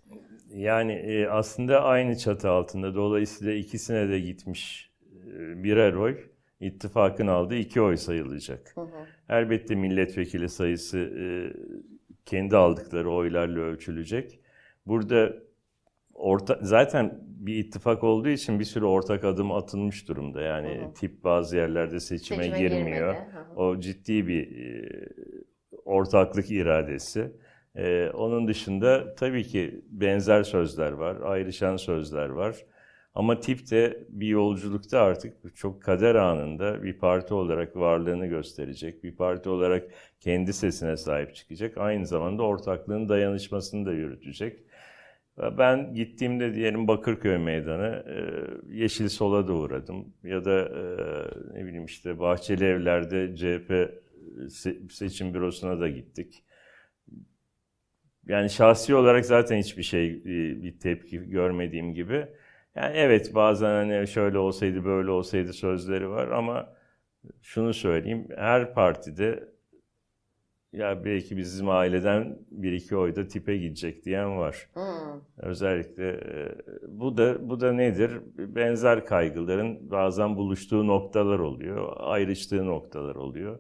Yani 0.55 0.93
e, 0.93 1.27
aslında 1.29 1.83
aynı 1.83 2.19
çatı 2.19 2.51
altında. 2.51 2.95
Dolayısıyla 2.95 3.53
ikisine 3.55 4.09
de 4.09 4.21
gitmiş 4.21 4.91
e, 5.13 5.65
birer 5.65 5.93
oy. 5.95 6.19
ittifakın 6.61 7.27
aldığı 7.27 7.55
iki 7.57 7.81
oy 7.81 7.97
sayılacak. 7.97 8.75
Elbette 9.29 9.75
milletvekili 9.75 10.49
sayısı 10.49 10.99
e, 10.99 11.25
kendi 12.25 12.57
aldıkları 12.57 13.11
oylarla 13.13 13.61
ölçülecek. 13.61 14.41
Burada 14.87 15.33
orta, 16.17 16.59
zaten 16.63 17.19
bir 17.23 17.55
ittifak 17.57 18.05
olduğu 18.05 18.29
için 18.29 18.59
bir 18.59 18.65
sürü 18.65 18.85
ortak 18.85 19.25
adım 19.25 19.53
atılmış 19.53 20.09
durumda. 20.09 20.41
Yani 20.41 20.81
tip 20.95 21.25
bazı 21.25 21.57
yerlerde 21.57 22.01
seçime, 22.01 22.43
Seçime 22.43 22.59
girmiyor. 22.59 23.15
girmedi. 23.15 23.31
Hı 23.33 23.39
hı. 23.55 23.61
O 23.61 23.81
ciddi 23.81 24.27
bir 24.27 24.57
e, 24.57 24.89
ortaklık 25.85 26.51
iradesi. 26.51 27.33
E, 27.75 28.11
onun 28.11 28.49
dışında 28.49 29.15
tabii 29.15 29.45
ki 29.45 29.85
benzer 29.91 30.43
sözler 30.43 30.93
var, 30.93 31.17
ayrışan 31.25 31.77
sözler 31.77 32.29
var. 32.29 32.57
Ama 33.15 33.41
tip 33.41 33.71
de 33.71 34.07
bir 34.09 34.27
yolculukta 34.27 35.01
artık 35.01 35.57
çok 35.57 35.83
kader 35.83 36.15
anında 36.15 36.83
bir 36.83 36.99
parti 36.99 37.35
olarak 37.35 37.77
varlığını 37.77 38.27
gösterecek, 38.27 39.05
bir 39.05 39.17
parti 39.17 39.49
olarak 39.49 39.85
kendi 40.21 40.53
sesine 40.53 40.97
sahip 40.97 41.35
çıkacak. 41.35 41.79
Aynı 41.79 42.07
zamanda 42.07 42.43
ortaklığın 42.43 43.09
dayanışmasını 43.09 43.87
da 43.87 43.93
yürütecek. 43.93 44.61
Ben 45.39 45.95
gittiğimde 45.95 46.55
diyelim 46.55 46.89
Bakırköy 46.89 47.39
Meydanı, 47.39 48.05
e, 48.71 48.77
Yeşil 48.79 49.09
Sol'a 49.09 49.49
da 49.49 49.53
uğradım. 49.53 50.15
Ya 50.25 50.45
da 50.45 50.61
e, 50.61 51.59
ne 51.61 51.67
bileyim 51.67 51.85
işte 51.85 52.19
Bahçeli 52.19 52.65
Evler'de 52.65 53.37
CHP 53.37 53.89
se- 54.49 54.89
seçim 54.91 55.35
bürosuna 55.35 55.81
da 55.81 55.89
gittik. 55.89 56.45
Yani 58.27 58.51
şahsi 58.51 58.95
olarak 58.95 59.25
zaten 59.27 59.59
hiçbir 59.59 59.83
şey, 59.83 60.11
e, 60.11 60.63
bir 60.63 60.79
tepki 60.81 61.19
görmediğim 61.31 61.95
gibi. 61.95 62.27
Yani 62.75 62.97
evet 62.97 63.35
bazen 63.35 63.67
hani 63.89 64.07
şöyle 64.09 64.39
olsaydı 64.39 64.85
böyle 64.85 65.11
olsaydı 65.11 65.53
sözleri 65.53 66.09
var 66.11 66.29
ama 66.29 66.75
şunu 67.43 67.75
söyleyeyim 67.75 68.29
her 68.37 68.75
partide 68.75 69.49
ya 70.77 71.05
belki 71.05 71.37
bizim 71.37 71.69
aileden 71.69 72.39
bir 72.51 72.73
iki 72.73 72.97
oy 72.97 73.17
da 73.17 73.29
tipe 73.29 73.57
gidecek 73.57 74.05
diyen 74.05 74.39
var. 74.39 74.69
Hmm. 74.75 75.21
Özellikle 75.37 76.09
e, 76.11 76.55
bu 76.89 77.17
da 77.17 77.49
bu 77.49 77.61
da 77.61 77.73
nedir? 77.73 78.21
Benzer 78.39 79.07
kaygıların 79.07 79.91
bazen 79.91 80.37
buluştuğu 80.37 80.87
noktalar 80.87 81.39
oluyor, 81.39 81.93
ayrıştığı 81.99 82.67
noktalar 82.67 83.15
oluyor. 83.15 83.59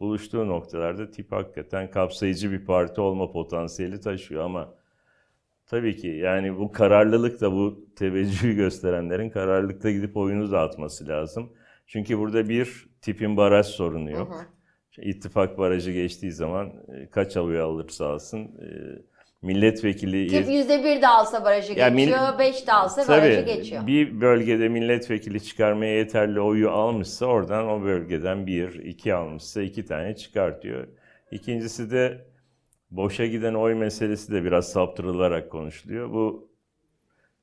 Buluştuğu 0.00 0.48
noktalarda 0.48 1.10
tip 1.10 1.32
hakikaten 1.32 1.90
kapsayıcı 1.90 2.52
bir 2.52 2.64
parti 2.64 3.00
olma 3.00 3.32
potansiyeli 3.32 4.00
taşıyor 4.00 4.44
ama 4.44 4.74
tabii 5.66 5.96
ki 5.96 6.08
yani 6.08 6.58
bu 6.58 6.72
kararlılık 6.72 7.40
da 7.40 7.52
bu 7.52 7.86
teveccühü 7.96 8.52
gösterenlerin 8.52 9.30
kararlılıkla 9.30 9.90
gidip 9.90 10.16
oyunu 10.16 10.52
dağıtması 10.52 11.08
lazım. 11.08 11.52
Çünkü 11.86 12.18
burada 12.18 12.48
bir 12.48 12.86
tipin 13.00 13.36
baraj 13.36 13.66
sorunu 13.66 14.10
yok. 14.10 14.52
İttifak 14.98 15.58
barajı 15.58 15.92
geçtiği 15.92 16.32
zaman 16.32 16.66
e, 16.66 17.06
kaç 17.06 17.36
oy 17.36 17.60
alırsa 17.60 18.06
alsın 18.06 18.38
e, 18.38 18.66
milletvekili 19.42 20.28
Tip 20.28 20.48
yüzde 20.48 20.84
bir 20.84 21.02
de 21.02 21.08
alsa 21.08 21.44
barajı 21.44 21.72
Ya 21.72 21.88
geçiyor, 21.88 22.38
beş 22.38 22.66
de 22.66 22.72
alsa 22.72 23.04
Tabii, 23.04 23.22
barajı 23.22 23.40
geçiyor. 23.40 23.86
bir 23.86 24.20
bölgede 24.20 24.68
milletvekili 24.68 25.42
çıkarmaya 25.44 25.96
yeterli 25.96 26.40
oyu 26.40 26.70
almışsa 26.70 27.26
oradan 27.26 27.68
o 27.68 27.82
bölgeden 27.82 28.46
bir, 28.46 28.74
iki 28.74 29.14
almışsa 29.14 29.62
iki 29.62 29.84
tane 29.84 30.16
çıkartıyor. 30.16 30.88
İkincisi 31.30 31.90
de 31.90 32.24
boşa 32.90 33.26
giden 33.26 33.54
oy 33.54 33.74
meselesi 33.74 34.32
de 34.32 34.44
biraz 34.44 34.72
saptırılarak 34.72 35.50
konuşuluyor. 35.50 36.10
Bu 36.12 36.51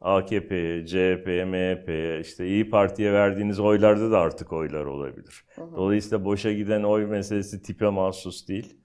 AKP'ye, 0.01 0.85
CHP'ye, 0.85 1.45
MHP'ye, 1.45 2.19
işte 2.19 2.47
İyi 2.47 2.69
Parti'ye 2.69 3.13
verdiğiniz 3.13 3.59
oylarda 3.59 4.11
da 4.11 4.19
artık 4.19 4.53
oylar 4.53 4.85
olabilir. 4.85 5.45
Dolayısıyla 5.57 6.25
boşa 6.25 6.53
giden 6.53 6.83
oy 6.83 7.05
meselesi 7.05 7.61
tipe 7.61 7.89
mahsus 7.89 8.47
değil. 8.47 8.77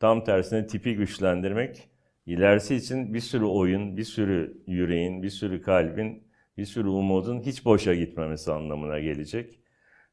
Tam 0.00 0.24
tersine 0.24 0.66
tipi 0.66 0.94
güçlendirmek, 0.94 1.88
ilerisi 2.26 2.74
için 2.74 3.14
bir 3.14 3.20
sürü 3.20 3.44
oyun, 3.44 3.96
bir 3.96 4.04
sürü 4.04 4.62
yüreğin, 4.66 5.22
bir 5.22 5.30
sürü 5.30 5.62
kalbin, 5.62 6.22
bir 6.56 6.64
sürü 6.64 6.88
umudun 6.88 7.40
hiç 7.40 7.64
boşa 7.64 7.94
gitmemesi 7.94 8.52
anlamına 8.52 9.00
gelecek. 9.00 9.58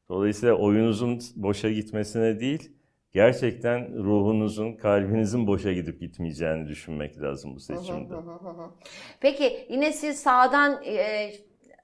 Dolayısıyla 0.08 0.54
oyunuzun 0.54 1.20
boşa 1.36 1.70
gitmesine 1.70 2.40
değil, 2.40 2.72
gerçekten 3.12 4.04
ruhunuzun, 4.04 4.72
kalbinizin 4.72 5.46
boşa 5.46 5.72
gidip 5.72 6.00
gitmeyeceğini 6.00 6.68
düşünmek 6.68 7.20
lazım 7.22 7.54
bu 7.54 7.60
seçimde. 7.60 8.14
Peki 9.20 9.66
yine 9.68 9.92
siz 9.92 10.20
sağdan 10.20 10.82
e, 10.84 11.32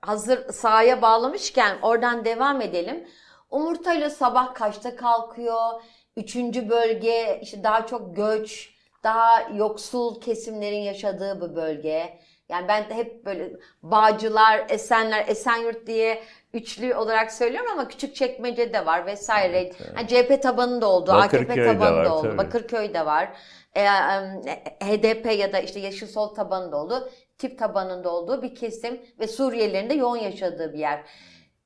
hazır 0.00 0.49
sahaya 0.49 1.02
bağlamışken 1.02 1.76
oradan 1.83 2.25
devam 2.25 2.61
edelim. 2.61 3.04
Umurtayla 3.50 4.11
sabah 4.11 4.54
kaçta 4.54 4.97
kalkıyor? 4.97 5.71
Üçüncü 6.16 6.68
bölge 6.68 7.40
işte 7.42 7.62
daha 7.62 7.87
çok 7.87 8.16
göç, 8.16 8.75
daha 9.04 9.42
yoksul 9.56 10.21
kesimlerin 10.21 10.80
yaşadığı 10.80 11.40
bir 11.50 11.56
bölge. 11.56 12.18
Yani 12.48 12.68
ben 12.68 12.90
de 12.90 12.94
hep 12.94 13.26
böyle 13.26 13.52
Bağcılar, 13.82 14.66
Esenler, 14.68 15.24
Esenyurt 15.28 15.86
diye 15.86 16.22
üçlü 16.52 16.94
olarak 16.94 17.32
söylüyorum 17.32 17.70
ama 17.72 17.88
Küçükçekmece 17.88 18.72
de 18.72 18.86
var 18.86 19.06
vesaire. 19.06 19.70
Ha, 19.94 20.06
CHP 20.06 20.42
tabanında 20.42 20.86
oldu, 20.86 21.12
AKP 21.12 21.54
tabanında 21.54 21.80
var, 21.80 22.04
oldu, 22.10 22.22
tabii. 22.28 22.38
Bakırköy'de 22.38 23.06
var. 23.06 23.28
E, 23.74 23.82
em, 23.82 24.42
HDP 24.80 25.32
ya 25.38 25.52
da 25.52 25.58
işte 25.58 25.80
Yeşil 25.80 26.06
Sol 26.06 26.34
tabanında 26.34 26.76
oldu. 26.76 27.10
tip 27.38 27.58
tabanında 27.58 28.10
olduğu 28.10 28.42
bir 28.42 28.54
kesim 28.54 29.00
ve 29.20 29.26
Suriyelilerin 29.26 29.90
de 29.90 29.94
yoğun 29.94 30.16
yaşadığı 30.16 30.72
bir 30.72 30.78
yer. 30.78 31.04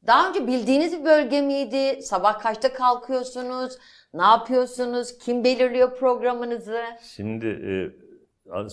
Daha 0.06 0.28
önce 0.28 0.46
bildiğiniz 0.46 1.00
bir 1.00 1.04
bölge 1.04 1.40
miydi? 1.40 2.02
Sabah 2.02 2.38
kaçta 2.40 2.72
kalkıyorsunuz? 2.72 3.78
Ne 4.14 4.22
yapıyorsunuz? 4.22 5.18
Kim 5.18 5.44
belirliyor 5.44 5.96
programınızı? 5.96 6.82
Şimdi 7.02 7.46
e, 7.46 7.72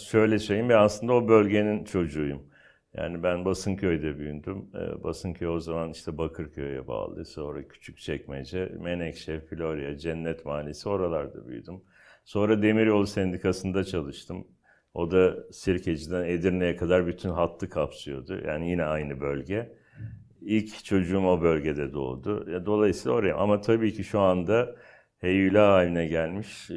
şöyle 0.10 0.40
söyleyeyim 0.40 0.70
ben 0.70 0.78
aslında 0.78 1.14
o 1.14 1.28
bölgenin 1.28 1.84
çocuğuyum. 1.84 2.44
Yani 2.94 3.24
ben 3.24 3.46
Basınköy'de 3.46 4.18
büyüdüm. 4.20 4.70
E, 4.76 5.04
Basınköy 5.04 5.48
o 5.48 5.60
zaman 5.60 5.92
işte 5.92 6.18
Bakırköy'e 6.18 6.88
bağlı. 6.88 7.26
Sonra 7.26 7.68
Küçükçekmece, 7.68 8.66
Menekşe, 8.80 9.40
Florya, 9.40 9.98
Cennet 9.98 10.46
Mahallesi 10.46 10.90
oralarda 10.90 11.48
büyüdüm. 11.48 11.82
Sonra 12.26 12.62
Demiryolu 12.62 13.08
Sendikası'nda 13.08 13.84
çalıştım. 13.84 14.48
O 14.94 15.12
da 15.12 15.36
Sirkeci'den 15.52 16.24
Edirne'ye 16.26 16.76
kadar 16.76 17.08
bütün 17.08 17.30
hattı 17.30 17.70
kapsıyordu. 17.70 18.42
Yani 18.48 18.70
yine 18.70 18.84
aynı 18.84 19.20
bölge. 19.22 19.78
İlk 20.42 20.86
çocuğum 20.86 21.26
o 21.28 21.42
bölgede 21.42 21.94
doğdu. 21.94 22.50
Ya, 22.52 22.66
Dolayısıyla 22.66 23.18
oraya. 23.18 23.36
Ama 23.36 23.62
tabii 23.62 23.94
ki 23.94 24.04
şu 24.04 24.20
anda 24.20 24.76
heyula 25.20 25.68
haline 25.74 26.08
gelmiş, 26.08 26.70
e, 26.72 26.76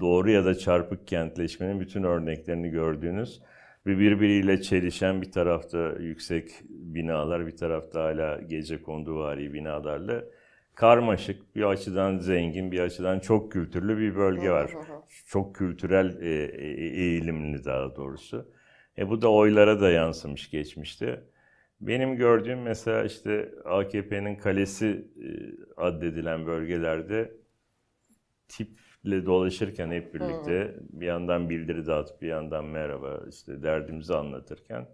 doğru 0.00 0.30
ya 0.30 0.44
da 0.44 0.54
çarpık 0.54 1.06
kentleşmenin 1.06 1.80
bütün 1.80 2.02
örneklerini 2.02 2.70
gördüğünüz 2.70 3.42
ve 3.86 3.98
birbiriyle 3.98 4.62
çelişen 4.62 5.22
bir 5.22 5.32
tarafta 5.32 5.92
yüksek 6.00 6.50
binalar, 6.68 7.46
bir 7.46 7.56
tarafta 7.56 8.04
hala 8.04 8.40
gece 8.40 8.82
konduvari 8.82 9.52
binalarla 9.52 10.24
karmaşık, 10.74 11.56
bir 11.56 11.62
açıdan 11.62 12.18
zengin, 12.18 12.72
bir 12.72 12.80
açıdan 12.80 13.18
çok 13.20 13.52
kültürlü 13.52 13.98
bir 13.98 14.16
bölge 14.16 14.50
var. 14.50 14.70
Çok 15.26 15.56
kültürel 15.56 16.22
e, 16.22 16.28
e, 16.28 16.70
eğilimli 17.02 17.64
daha 17.64 17.96
doğrusu. 17.96 18.52
E 18.98 19.08
bu 19.08 19.22
da 19.22 19.32
oylara 19.32 19.80
da 19.80 19.90
yansımış 19.90 20.50
geçmişte. 20.50 21.24
Benim 21.80 22.16
gördüğüm 22.16 22.62
mesela 22.62 23.04
işte 23.04 23.50
AKP'nin 23.64 24.36
kalesi 24.36 24.86
e, 24.86 25.28
addedilen 25.76 26.46
bölgelerde 26.46 27.32
tiple 29.04 29.26
dolaşırken 29.26 29.90
hep 29.90 30.14
birlikte 30.14 30.74
bir 30.92 31.06
yandan 31.06 31.50
bildiri 31.50 31.86
dağıtıp 31.86 32.22
bir 32.22 32.28
yandan 32.28 32.64
merhaba 32.64 33.20
işte 33.30 33.62
derdimizi 33.62 34.14
anlatırken 34.14 34.86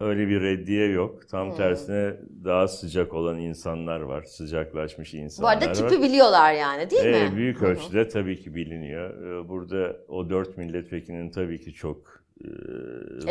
öyle 0.00 0.28
bir 0.28 0.40
reddiye 0.40 0.86
yok. 0.88 1.28
Tam 1.28 1.54
tersine 1.56 2.16
daha 2.44 2.68
sıcak 2.68 3.14
olan 3.14 3.38
insanlar 3.38 4.00
var. 4.00 4.22
Sıcaklaşmış 4.22 5.12
Bu 5.14 5.16
insanlar 5.16 5.52
arada 5.56 5.66
var. 5.84 5.88
tipi 5.88 6.02
biliyorlar 6.02 6.52
yani 6.52 6.90
değil 6.90 7.04
mi? 7.04 7.30
Ee, 7.32 7.36
büyük 7.36 7.62
ölçüde 7.62 8.08
tabii 8.08 8.40
ki 8.40 8.54
biliniyor. 8.54 9.10
Ee, 9.44 9.48
Burada 9.48 9.96
o 10.08 10.30
dört 10.30 10.56
milletvekilinin 10.58 11.30
tabii 11.30 11.60
ki 11.60 11.72
çok 11.74 12.24
e, 12.44 12.48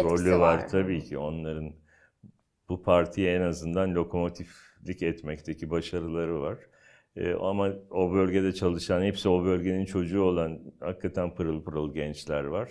rolü 0.03 0.31
var. 0.31 0.39
var. 0.39 0.67
Tabii 0.67 1.03
ki 1.03 1.17
onların 1.17 1.73
bu 2.69 2.83
partiye 2.83 3.35
en 3.35 3.41
azından 3.41 3.95
lokomotiflik 3.95 5.03
etmekteki 5.03 5.69
başarıları 5.69 6.41
var. 6.41 6.57
Ee, 7.17 7.33
ama 7.33 7.69
o 7.91 8.13
bölgede 8.13 8.53
çalışan, 8.53 9.03
hepsi 9.03 9.29
o 9.29 9.45
bölgenin 9.45 9.85
çocuğu 9.85 10.21
olan 10.23 10.59
hakikaten 10.79 11.35
pırıl 11.35 11.63
pırıl 11.63 11.93
gençler 11.93 12.43
var. 12.43 12.69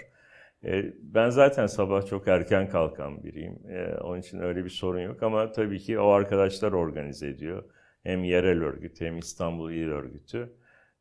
Ee, 0.65 0.93
ben 1.03 1.31
zaten 1.31 1.67
sabah 1.67 2.07
çok 2.07 2.29
erken 2.29 2.69
kalkan 2.69 3.25
biriyim. 3.25 3.59
Ee, 3.69 3.97
onun 3.97 4.21
için 4.21 4.41
öyle 4.41 4.65
bir 4.65 4.71
sorun 4.71 5.01
yok 5.01 5.23
ama 5.23 5.53
tabii 5.53 5.79
ki 5.79 5.99
o 5.99 6.09
arkadaşlar 6.09 6.73
organize 6.73 7.29
ediyor. 7.29 7.65
Hem 8.03 8.25
yerel 8.25 8.63
örgüt 8.63 9.01
hem 9.01 9.19
İstanbul 9.19 9.73
İl 9.73 9.89
Örgütü. 9.89 10.53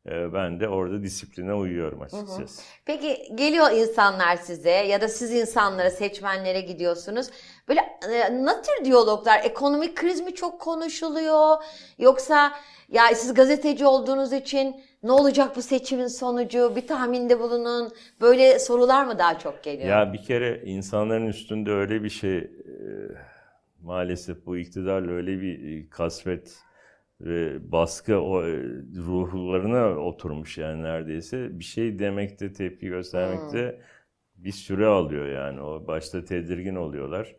Ee, 0.06 0.32
ben 0.32 0.60
de 0.60 0.68
orada 0.68 1.02
disipline 1.02 1.54
uyuyorum 1.54 2.02
açıkçası. 2.02 2.62
Peki 2.84 3.32
geliyor 3.34 3.70
insanlar 3.70 4.36
size 4.36 4.70
ya 4.70 5.00
da 5.00 5.08
siz 5.08 5.32
insanlara, 5.32 5.90
seçmenlere 5.90 6.60
gidiyorsunuz. 6.60 7.26
Böyle 7.68 7.80
e, 8.12 8.44
ne 8.44 8.62
tür 8.62 8.84
diyaloglar? 8.84 9.40
Ekonomik 9.44 9.96
kriz 9.96 10.20
mi 10.20 10.34
çok 10.34 10.60
konuşuluyor? 10.60 11.56
Yoksa 11.98 12.52
ya 12.88 13.02
siz 13.14 13.34
gazeteci 13.34 13.86
olduğunuz 13.86 14.32
için 14.32 14.76
ne 15.02 15.12
olacak 15.12 15.56
bu 15.56 15.62
seçimin 15.62 16.06
sonucu? 16.06 16.76
Bir 16.76 16.86
tahminde 16.86 17.40
bulunun. 17.40 17.92
Böyle 18.20 18.58
sorular 18.58 19.04
mı 19.04 19.18
daha 19.18 19.38
çok 19.38 19.62
geliyor? 19.62 19.88
Ya 19.88 20.12
bir 20.12 20.22
kere 20.22 20.62
insanların 20.64 21.26
üstünde 21.26 21.70
öyle 21.70 22.02
bir 22.02 22.10
şey 22.10 22.38
e, 22.38 22.48
maalesef 23.82 24.46
bu 24.46 24.56
iktidarla 24.56 25.12
öyle 25.12 25.40
bir 25.40 25.78
e, 25.78 25.88
kasvet 25.88 26.58
ve 27.22 27.72
baskı 27.72 28.20
o 28.20 28.44
e, 28.46 28.62
ruhlarına 28.96 29.88
oturmuş 29.96 30.58
yani 30.58 30.82
neredeyse. 30.82 31.58
Bir 31.58 31.64
şey 31.64 31.98
demekte, 31.98 32.52
tepki 32.52 32.88
göstermekte 32.88 33.80
bir 34.36 34.52
süre 34.52 34.86
alıyor 34.86 35.26
yani. 35.26 35.60
O 35.60 35.86
başta 35.86 36.24
tedirgin 36.24 36.74
oluyorlar. 36.74 37.36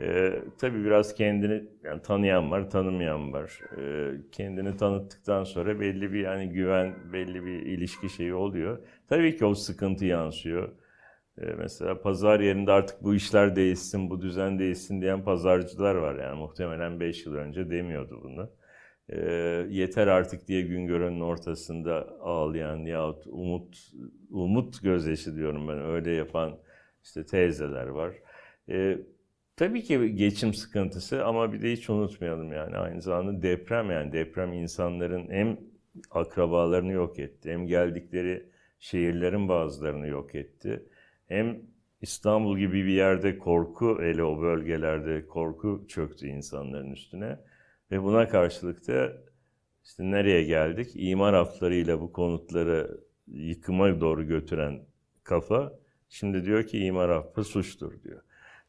Ee, 0.00 0.42
tabii 0.60 0.84
biraz 0.84 1.14
kendini 1.14 1.64
yani 1.84 2.02
tanıyan 2.02 2.50
var, 2.50 2.70
tanımayan 2.70 3.32
var. 3.32 3.60
Ee, 3.78 4.12
kendini 4.32 4.76
tanıttıktan 4.76 5.44
sonra 5.44 5.80
belli 5.80 6.12
bir 6.12 6.20
yani 6.20 6.48
güven, 6.48 6.94
belli 7.12 7.44
bir 7.44 7.62
ilişki 7.66 8.08
şeyi 8.10 8.34
oluyor. 8.34 8.78
Tabii 9.08 9.36
ki 9.36 9.44
o 9.44 9.54
sıkıntı 9.54 10.04
yansıyor. 10.04 10.68
Ee, 11.38 11.44
mesela 11.58 12.00
pazar 12.02 12.40
yerinde 12.40 12.72
artık 12.72 13.02
bu 13.02 13.14
işler 13.14 13.56
değişsin, 13.56 14.10
bu 14.10 14.22
düzen 14.22 14.58
değişsin 14.58 15.02
diyen 15.02 15.24
pazarcılar 15.24 15.94
var. 15.94 16.14
Yani 16.24 16.38
muhtemelen 16.38 17.00
5 17.00 17.26
yıl 17.26 17.34
önce 17.34 17.70
demiyordu 17.70 18.20
bunu. 18.24 18.50
Ee, 19.12 19.66
yeter 19.70 20.06
artık 20.06 20.48
diye 20.48 20.62
Güngören'in 20.62 21.20
ortasında 21.20 22.20
ağlayan 22.20 22.78
yahut 22.78 23.26
umut 23.26 23.92
umut 24.30 24.82
gözyaşı 24.82 25.36
diyorum 25.36 25.68
ben 25.68 25.80
öyle 25.84 26.10
yapan 26.10 26.58
işte 27.04 27.26
teyzeler 27.26 27.86
var. 27.86 28.14
Ee, 28.68 28.98
tabii 29.56 29.82
ki 29.82 30.14
geçim 30.14 30.54
sıkıntısı 30.54 31.24
ama 31.24 31.52
bir 31.52 31.62
de 31.62 31.72
hiç 31.72 31.90
unutmayalım 31.90 32.52
yani 32.52 32.76
aynı 32.76 33.02
zamanda 33.02 33.42
deprem 33.42 33.90
yani 33.90 34.12
deprem 34.12 34.52
insanların 34.52 35.30
hem 35.30 35.58
akrabalarını 36.10 36.92
yok 36.92 37.18
etti 37.18 37.50
hem 37.52 37.66
geldikleri 37.66 38.46
şehirlerin 38.78 39.48
bazılarını 39.48 40.06
yok 40.06 40.34
etti. 40.34 40.82
Hem 41.28 41.60
İstanbul 42.02 42.58
gibi 42.58 42.84
bir 42.84 42.92
yerde 42.92 43.38
korku 43.38 43.98
ele 44.02 44.22
o 44.22 44.42
bölgelerde 44.42 45.26
korku 45.26 45.84
çöktü 45.88 46.26
insanların 46.28 46.92
üstüne. 46.92 47.38
Ve 47.90 48.02
buna 48.02 48.28
karşılık 48.28 48.88
da 48.88 49.12
işte 49.84 50.10
nereye 50.10 50.44
geldik? 50.44 50.90
İmar 50.94 51.34
haflarıyla 51.34 52.00
bu 52.00 52.12
konutları 52.12 53.00
yıkıma 53.26 54.00
doğru 54.00 54.26
götüren 54.26 54.80
kafa 55.24 55.72
şimdi 56.08 56.44
diyor 56.44 56.66
ki 56.66 56.78
imar 56.78 57.08
affı 57.08 57.44
suçtur 57.44 58.02
diyor. 58.02 58.22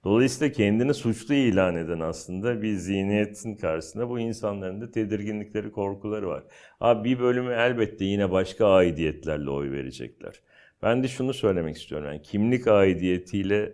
Dolayısıyla 0.03 0.53
kendini 0.53 0.93
suçlu 0.93 1.33
ilan 1.33 1.75
eden 1.75 1.99
aslında 1.99 2.61
bir 2.61 2.75
zihniyetin 2.75 3.55
karşısında 3.55 4.09
bu 4.09 4.19
insanların 4.19 4.81
da 4.81 4.91
tedirginlikleri, 4.91 5.71
korkuları 5.71 6.27
var. 6.27 6.43
Abi 6.79 7.09
bir 7.09 7.19
bölümü 7.19 7.53
elbette 7.53 8.05
yine 8.05 8.31
başka 8.31 8.67
aidiyetlerle 8.67 9.49
oy 9.49 9.71
verecekler. 9.71 10.41
Ben 10.83 11.03
de 11.03 11.07
şunu 11.07 11.33
söylemek 11.33 11.77
istiyorum. 11.77 12.07
Yani 12.07 12.21
kimlik 12.21 12.67
aidiyetiyle 12.67 13.73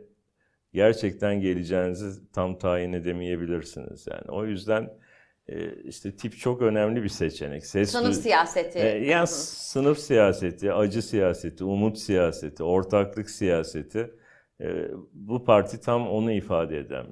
gerçekten 0.74 1.42
geleceğinizi 1.42 2.32
tam 2.32 2.58
tayin 2.58 2.94
edemeyebilirsiniz. 2.94 4.08
Yani 4.08 4.32
o 4.32 4.46
yüzden 4.46 4.90
işte 5.84 6.16
tip 6.16 6.38
çok 6.38 6.62
önemli 6.62 7.04
bir 7.04 7.10
seçenek. 7.10 7.66
Ses 7.66 7.92
Sınıf 7.92 8.16
siyaseti. 8.16 8.80
e, 8.80 8.88
yani 8.88 9.18
Hı 9.20 9.22
hı. 9.22 9.28
sınıf 9.28 10.00
siyaseti, 10.00 10.74
acı 10.74 11.02
siyaseti, 11.02 11.64
umut 11.64 11.98
siyaseti, 11.98 12.64
ortaklık 12.64 13.30
siyaseti 13.30 14.12
e, 14.62 14.66
bu 15.14 15.46
parti 15.46 15.82
tam 15.82 16.10
onu 16.10 16.32
ifade 16.32 16.78
eden. 16.78 17.06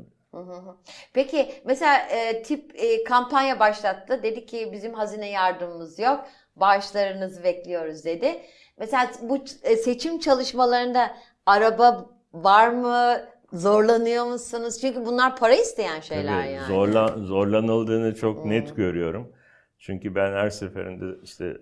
Peki 1.14 1.52
mesela 1.66 1.98
e, 1.98 2.44
tip 2.44 2.72
e, 2.76 3.04
kampanya 3.04 3.60
başlattı. 3.60 4.24
Dedi 4.24 4.46
ki 4.46 4.70
bizim 4.72 4.94
hazine 4.94 5.30
yardımımız 5.30 6.00
yok. 6.00 6.26
Bağışlarınızı 6.56 7.44
bekliyoruz 7.44 8.06
dedi. 8.06 8.42
Mesela 8.78 9.12
bu 9.22 9.46
e, 9.64 9.76
seçim 9.76 10.20
çalışmalarında 10.20 11.18
araba 11.46 12.10
var 12.34 12.70
mı? 12.70 13.22
Zorlanıyor 13.60 14.26
musunuz? 14.26 14.78
Çünkü 14.82 15.06
bunlar 15.06 15.36
para 15.38 15.54
isteyen 15.54 16.00
şeyler 16.00 16.42
Tabii 16.44 16.54
yani. 16.54 16.68
zorla- 16.74 17.18
zorlanıldığını 17.26 18.16
çok 18.16 18.44
Hmm. 18.44 18.50
net 18.50 18.76
görüyorum. 18.76 19.32
Çünkü 19.80 20.16
ben 20.16 20.32
her 20.32 20.50
seferinde 20.50 21.18
işte 21.24 21.58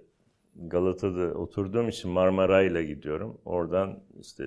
Galata'da 0.56 1.21
oturduğum 1.34 1.89
için 1.89 2.12
Marmaray'la 2.12 2.82
gidiyorum. 2.82 3.41
Oradan 3.45 3.99
işte 4.19 4.43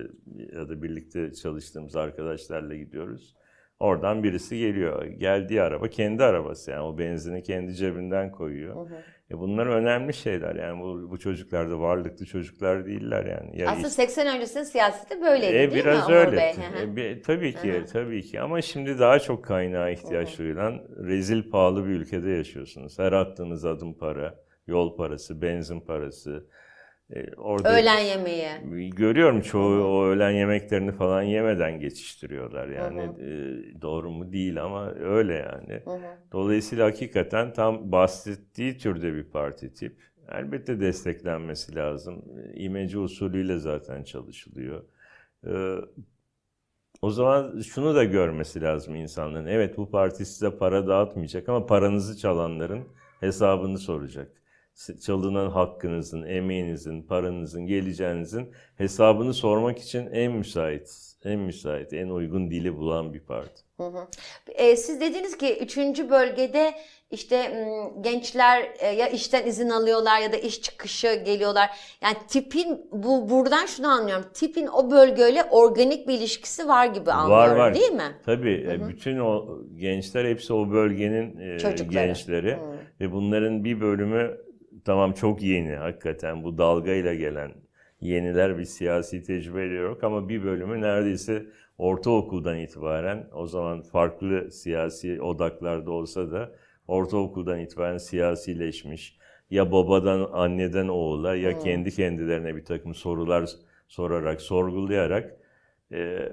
ya 0.53 0.69
da 0.69 0.83
birlikte 0.83 1.33
çalıştığımız 1.33 1.95
arkadaşlarla 1.95 2.75
gidiyoruz. 2.75 3.35
Oradan 3.79 4.23
birisi 4.23 4.57
geliyor. 4.57 5.05
Geldiği 5.05 5.61
araba 5.61 5.87
kendi 5.87 6.23
arabası 6.23 6.71
yani 6.71 6.81
o 6.81 6.97
benzini 6.97 7.43
kendi 7.43 7.75
cebinden 7.75 8.31
koyuyor. 8.31 8.89
E 9.31 9.39
bunlar 9.39 9.65
önemli 9.67 10.13
şeyler 10.13 10.55
yani 10.55 10.81
bu, 10.81 11.11
bu 11.11 11.19
çocuklar 11.19 11.71
da 11.71 11.79
varlıklı 11.79 12.25
çocuklar 12.25 12.85
değiller 12.85 13.25
yani. 13.25 13.61
Ya 13.61 13.69
Aslında 13.71 13.89
80 13.89 14.35
öncesinin 14.35 14.63
siyaseti 14.63 15.21
böyleydi 15.21 15.55
e, 15.55 15.71
değil 15.71 15.85
biraz 15.85 16.09
mi 16.09 16.15
Onur 16.15 16.25
öyle. 16.25 16.37
Bey? 16.37 16.53
Hı 16.53 16.61
hı. 16.87 16.99
E, 16.99 17.21
tabii 17.21 17.53
ki, 17.55 17.73
Hı 17.73 17.77
hı. 17.79 17.85
tabii 17.85 18.21
ki. 18.21 18.41
Ama 18.41 18.61
şimdi 18.61 18.99
daha 18.99 19.19
çok 19.19 19.45
kaynağa 19.45 19.89
ihtiyaç 19.89 20.39
duyulan 20.39 20.81
rezil 21.03 21.49
pahalı 21.51 21.85
bir 21.85 21.89
ülkede 21.89 22.29
yaşıyorsunuz. 22.29 22.99
Her 22.99 23.11
attığınız 23.11 23.65
adım 23.65 23.93
para, 23.93 24.35
yol 24.67 24.97
parası, 24.97 25.41
benzin 25.41 25.79
parası, 25.79 26.45
orada 27.37 27.69
Öğlen 27.69 27.99
yemeği. 27.99 28.49
görüyorum 28.95 29.41
çoğu 29.41 29.83
o 29.83 30.05
öğlen 30.05 30.31
yemeklerini 30.31 30.91
falan 30.91 31.21
yemeden 31.21 31.79
geçiştiriyor 31.79 32.51
Yani 32.67 33.01
e, 33.01 33.81
doğru 33.81 34.11
mu 34.11 34.31
değil 34.33 34.63
ama 34.63 34.91
öyle 34.93 35.33
yani. 35.33 35.81
Dolayısıyla 36.31 36.85
hakikaten 36.87 37.53
tam 37.53 37.91
bahsettiği 37.91 38.77
türde 38.77 39.13
bir 39.15 39.23
parti 39.23 39.73
tip. 39.73 40.01
Elbette 40.31 40.79
desteklenmesi 40.79 41.75
lazım. 41.75 42.25
İmece 42.55 42.97
usulüyle 42.99 43.59
zaten 43.59 44.03
çalışılıyor. 44.03 44.83
O 47.01 47.09
zaman 47.11 47.59
şunu 47.61 47.95
da 47.95 48.03
görmesi 48.03 48.61
lazım 48.61 48.95
insanların. 48.95 49.45
Evet 49.45 49.77
bu 49.77 49.91
parti 49.91 50.25
size 50.25 50.57
para 50.57 50.87
dağıtmayacak 50.87 51.49
ama 51.49 51.65
paranızı 51.65 52.17
çalanların 52.17 52.83
hesabını 53.19 53.77
soracak. 53.77 54.31
Çalınan 55.05 55.49
hakkınızın, 55.49 56.23
emeğinizin, 56.23 57.01
paranızın, 57.01 57.67
geleceğinizin 57.67 58.51
hesabını 58.75 59.33
sormak 59.33 59.79
için 59.79 60.07
en 60.11 60.31
müsait, 60.31 61.15
en 61.25 61.39
müsait, 61.39 61.93
en 61.93 62.07
uygun 62.07 62.51
dili 62.51 62.77
bulan 62.77 63.13
bir 63.13 63.19
parti. 63.19 63.61
Hı 63.77 63.83
hı. 63.83 64.07
E, 64.47 64.75
siz 64.75 65.01
dediniz 65.01 65.37
ki 65.37 65.57
üçüncü 65.61 66.09
bölgede 66.09 66.73
işte 67.11 67.67
gençler 68.01 68.71
e, 68.79 68.87
ya 68.87 69.07
işten 69.07 69.47
izin 69.47 69.69
alıyorlar 69.69 70.19
ya 70.19 70.31
da 70.31 70.37
iş 70.37 70.61
çıkışı 70.61 71.23
geliyorlar. 71.25 71.69
Yani 72.01 72.15
tipin 72.27 72.87
bu 72.91 73.29
buradan 73.29 73.65
şunu 73.65 73.87
anlıyorum. 73.87 74.25
Tipin 74.33 74.67
o 74.67 74.91
bölgeyle 74.91 75.43
organik 75.43 76.07
bir 76.07 76.13
ilişkisi 76.13 76.67
var 76.67 76.85
gibi 76.85 77.11
anlıyorum 77.11 77.51
var, 77.51 77.67
var. 77.67 77.73
değil 77.73 77.91
mi? 77.91 78.17
Tabii. 78.25 78.65
Hı 78.65 78.83
hı. 78.83 78.89
Bütün 78.89 79.19
o 79.19 79.59
gençler 79.75 80.25
hepsi 80.25 80.53
o 80.53 80.71
bölgenin 80.71 81.39
e, 81.39 81.57
gençleri 81.89 82.53
hı. 82.53 82.59
ve 82.99 83.11
bunların 83.11 83.63
bir 83.63 83.81
bölümü 83.81 84.46
tamam 84.85 85.13
çok 85.13 85.41
yeni 85.41 85.75
hakikaten 85.75 86.43
bu 86.43 86.57
dalgayla 86.57 87.13
gelen 87.13 87.51
yeniler 88.01 88.57
bir 88.57 88.65
siyasi 88.65 89.23
tecrübe 89.23 89.63
yok 89.63 90.03
ama 90.03 90.29
bir 90.29 90.43
bölümü 90.43 90.81
neredeyse 90.81 91.45
ortaokuldan 91.77 92.57
itibaren 92.57 93.27
o 93.33 93.47
zaman 93.47 93.81
farklı 93.81 94.51
siyasi 94.51 95.21
odaklarda 95.21 95.91
olsa 95.91 96.31
da 96.31 96.51
ortaokuldan 96.87 97.59
itibaren 97.59 97.97
siyasileşmiş 97.97 99.17
ya 99.49 99.71
babadan 99.71 100.29
anneden 100.33 100.87
oğula 100.87 101.35
ya 101.35 101.53
hmm. 101.53 101.59
kendi 101.59 101.91
kendilerine 101.91 102.55
bir 102.55 102.65
takım 102.65 102.95
sorular 102.95 103.49
sorarak 103.87 104.41
sorgulayarak 104.41 105.37
e, 105.91 106.29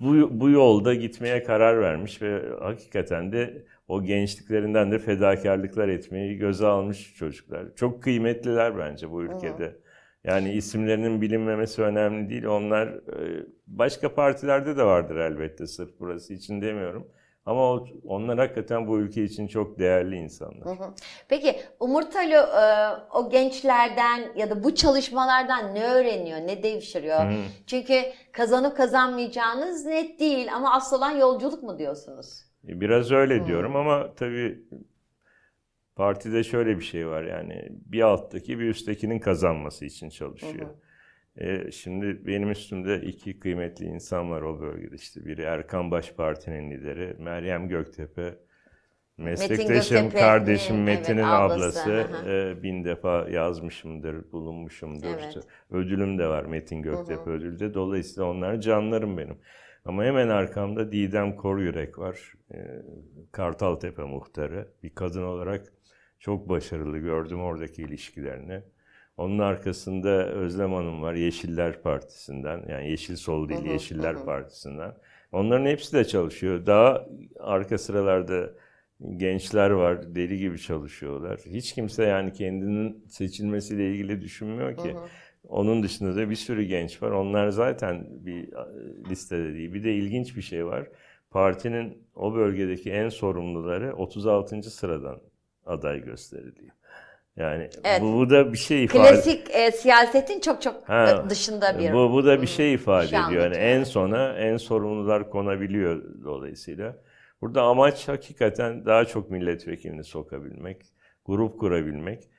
bu, 0.00 0.40
bu 0.40 0.50
yolda 0.50 0.94
gitmeye 0.94 1.42
karar 1.42 1.80
vermiş 1.80 2.22
ve 2.22 2.42
hakikaten 2.60 3.32
de 3.32 3.64
o 3.90 4.02
gençliklerinden 4.02 4.92
de 4.92 4.98
fedakarlıklar 4.98 5.88
etmeyi 5.88 6.36
göze 6.36 6.66
almış 6.66 7.14
çocuklar. 7.14 7.74
Çok 7.76 8.02
kıymetliler 8.02 8.78
bence 8.78 9.10
bu 9.10 9.22
ülkede. 9.22 9.76
Yani 10.24 10.52
isimlerinin 10.52 11.20
bilinmemesi 11.20 11.82
önemli 11.82 12.30
değil. 12.30 12.44
Onlar 12.44 12.86
e, 12.88 13.46
başka 13.66 14.14
partilerde 14.14 14.76
de 14.76 14.84
vardır 14.84 15.16
elbette 15.16 15.66
sırf 15.66 15.90
burası 16.00 16.34
için 16.34 16.62
demiyorum. 16.62 17.08
Ama 17.46 17.80
onlar 18.04 18.38
hakikaten 18.38 18.88
bu 18.88 18.98
ülke 18.98 19.24
için 19.24 19.46
çok 19.46 19.78
değerli 19.78 20.16
insanlar. 20.16 20.78
Peki 21.28 21.60
Umurtalı 21.80 22.34
e, 22.34 22.64
o 23.14 23.30
gençlerden 23.30 24.20
ya 24.36 24.50
da 24.50 24.64
bu 24.64 24.74
çalışmalardan 24.74 25.74
ne 25.74 25.84
öğreniyor, 25.84 26.38
ne 26.38 26.62
devşiriyor? 26.62 27.30
Hı. 27.30 27.34
Çünkü 27.66 28.02
kazanıp 28.32 28.76
kazanmayacağınız 28.76 29.86
net 29.86 30.20
değil 30.20 30.54
ama 30.54 30.74
asıl 30.74 30.96
olan 30.96 31.10
yolculuk 31.10 31.62
mu 31.62 31.78
diyorsunuz? 31.78 32.49
Biraz 32.64 33.12
öyle 33.12 33.40
Hı. 33.40 33.46
diyorum 33.46 33.76
ama 33.76 34.14
tabii 34.14 34.58
partide 35.96 36.44
şöyle 36.44 36.78
bir 36.78 36.84
şey 36.84 37.08
var 37.08 37.22
yani 37.22 37.68
bir 37.70 38.00
alttaki 38.00 38.58
bir 38.58 38.68
üsttekinin 38.68 39.18
kazanması 39.18 39.84
için 39.84 40.08
çalışıyor. 40.10 40.68
Hı. 40.68 41.44
E, 41.44 41.70
şimdi 41.70 42.26
benim 42.26 42.50
üstümde 42.50 43.00
iki 43.00 43.38
kıymetli 43.38 43.86
insan 43.86 44.30
var 44.30 44.42
o 44.42 44.60
bölgede 44.60 44.96
işte. 44.96 45.24
Biri 45.24 45.42
Erkan 45.42 45.90
Baş 45.90 46.12
Parti'nin 46.12 46.70
lideri, 46.70 47.16
Meryem 47.18 47.68
Göktepe. 47.68 48.38
Meslektaşım, 49.16 49.96
Metin 50.04 50.18
kardeşim 50.18 50.82
Metin'in 50.82 51.18
evet, 51.18 51.28
ablası. 51.28 52.06
e, 52.26 52.62
bin 52.62 52.84
defa 52.84 53.28
yazmışımdır, 53.30 54.32
bulunmuşumdur. 54.32 55.06
Evet. 55.06 55.36
Ödülüm 55.70 56.18
de 56.18 56.28
var 56.28 56.44
Metin 56.44 56.82
Göktepe 56.82 57.20
hı 57.20 57.24
hı. 57.24 57.30
ödülü 57.30 57.58
de. 57.58 57.74
Dolayısıyla 57.74 58.30
onlar 58.30 58.60
canlarım 58.60 59.18
benim. 59.18 59.38
Ama 59.84 60.04
hemen 60.04 60.28
arkamda 60.28 60.92
Didem 60.92 61.36
Koryürek 61.36 61.98
var. 61.98 62.34
E, 62.54 62.56
Kartaltepe 63.32 64.02
muhtarı. 64.02 64.68
Bir 64.82 64.90
kadın 64.94 65.22
olarak 65.22 65.72
çok 66.18 66.48
başarılı 66.48 66.98
gördüm 66.98 67.40
oradaki 67.40 67.82
ilişkilerini. 67.82 68.62
Onun 69.16 69.38
arkasında 69.38 70.26
Özlem 70.26 70.72
Hanım 70.72 71.02
var 71.02 71.14
Yeşiller 71.14 71.82
Partisi'nden. 71.82 72.64
Yani 72.68 72.90
Yeşil 72.90 73.16
Sol 73.16 73.48
değil 73.48 73.64
Yeşiller 73.64 74.14
hı. 74.14 74.24
Partisi'nden. 74.24 74.94
Onların 75.32 75.66
hepsi 75.66 75.92
de 75.92 76.04
çalışıyor. 76.04 76.66
Daha 76.66 77.06
arka 77.40 77.78
sıralarda 77.78 78.50
gençler 79.16 79.70
var. 79.70 80.14
Deli 80.14 80.38
gibi 80.38 80.58
çalışıyorlar. 80.58 81.40
Hiç 81.46 81.72
kimse 81.74 82.04
yani 82.04 82.32
kendinin 82.32 83.04
seçilmesiyle 83.08 83.90
ilgili 83.90 84.20
düşünmüyor 84.20 84.76
ki. 84.76 84.88
Hı 84.88 84.98
hı. 84.98 85.08
Onun 85.48 85.82
dışında 85.82 86.16
da 86.16 86.30
bir 86.30 86.36
sürü 86.36 86.62
genç 86.62 87.02
var. 87.02 87.10
Onlar 87.10 87.48
zaten 87.48 88.06
bir 88.10 88.48
listede 89.10 89.54
değil. 89.54 89.74
Bir 89.74 89.84
de 89.84 89.94
ilginç 89.94 90.36
bir 90.36 90.42
şey 90.42 90.66
var. 90.66 90.88
Partinin 91.30 91.98
o 92.14 92.34
bölgedeki 92.34 92.90
en 92.90 93.08
sorumluları 93.08 93.96
36. 93.96 94.62
sıradan 94.62 95.20
aday 95.66 96.04
gösteriliyor. 96.04 96.74
Yani 97.36 97.70
evet. 97.84 98.02
bu, 98.02 98.12
bu 98.12 98.30
da 98.30 98.52
bir 98.52 98.58
şey 98.58 98.84
ifade 98.84 99.08
Klasik 99.08 99.50
e, 99.50 99.72
siyasetin 99.72 100.40
çok 100.40 100.62
çok 100.62 100.88
ha, 100.88 101.30
dışında 101.30 101.78
bir 101.78 101.92
Bu 101.92 102.12
bu 102.12 102.24
da 102.24 102.42
bir 102.42 102.46
şey 102.46 102.74
ifade 102.74 103.06
şey 103.06 103.20
ediyor. 103.20 103.42
Yani 103.42 103.56
en 103.56 103.84
sona 103.84 104.32
en 104.32 104.56
sorumlular 104.56 105.30
konabiliyor 105.30 106.02
dolayısıyla. 106.24 106.96
Burada 107.40 107.62
amaç 107.62 108.08
hakikaten 108.08 108.86
daha 108.86 109.04
çok 109.04 109.30
milletvekilini 109.30 110.04
sokabilmek, 110.04 110.82
grup 111.24 111.60
kurabilmek. 111.60 112.29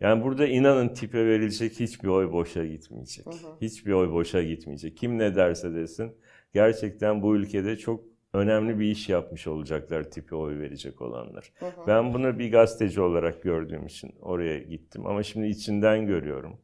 Yani 0.00 0.24
burada 0.24 0.46
inanın 0.46 0.88
tipe 0.88 1.26
verilecek 1.26 1.80
hiçbir 1.80 2.08
oy 2.08 2.32
boşa 2.32 2.64
gitmeyecek. 2.64 3.26
Hı 3.26 3.30
hı. 3.30 3.56
Hiçbir 3.60 3.92
oy 3.92 4.12
boşa 4.12 4.42
gitmeyecek. 4.42 4.96
Kim 4.96 5.18
ne 5.18 5.36
derse 5.36 5.74
desin 5.74 6.12
gerçekten 6.54 7.22
bu 7.22 7.36
ülkede 7.36 7.76
çok 7.76 8.04
önemli 8.32 8.78
bir 8.78 8.84
iş 8.84 9.08
yapmış 9.08 9.46
olacaklar 9.46 10.10
tipi 10.10 10.34
oy 10.34 10.58
verecek 10.58 11.02
olanlar. 11.02 11.52
Hı 11.58 11.66
hı. 11.66 11.86
Ben 11.86 12.14
bunu 12.14 12.38
bir 12.38 12.52
gazeteci 12.52 13.00
olarak 13.00 13.42
gördüğüm 13.42 13.86
için 13.86 14.14
oraya 14.20 14.58
gittim 14.58 15.06
ama 15.06 15.22
şimdi 15.22 15.46
içinden 15.46 16.06
görüyorum. 16.06 16.60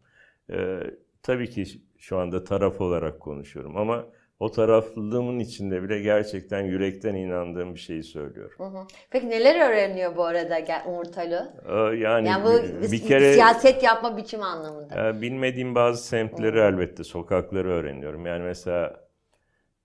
Ee, 0.50 0.80
tabii 1.22 1.50
ki 1.50 1.64
şu 1.98 2.18
anda 2.18 2.44
taraf 2.44 2.80
olarak 2.80 3.20
konuşuyorum 3.20 3.76
ama 3.76 4.06
o 4.44 4.50
taraflılığımın 4.50 5.38
içinde 5.38 5.82
bile 5.82 6.00
gerçekten 6.00 6.60
yürekten 6.60 7.14
inandığım 7.14 7.74
bir 7.74 7.80
şeyi 7.80 8.02
söylüyorum. 8.02 8.54
Hı 8.58 8.64
hı. 8.64 8.86
Peki 9.10 9.30
neler 9.30 9.70
öğreniyor 9.70 10.16
bu 10.16 10.24
arada 10.24 10.58
Umurtalı? 10.86 11.52
Ee, 11.68 11.96
yani, 11.96 12.28
yani 12.28 12.44
bu 12.44 12.92
bir 12.92 13.02
kere 13.02 13.32
siyaset 13.32 13.82
yapma 13.82 14.16
biçimi 14.16 14.44
anlamında. 14.44 15.08
E, 15.08 15.20
bilmediğim 15.20 15.74
bazı 15.74 16.06
semtleri 16.06 16.56
hı. 16.56 16.62
elbette 16.62 17.04
sokakları 17.04 17.68
öğreniyorum. 17.68 18.26
Yani 18.26 18.42
mesela 18.42 19.00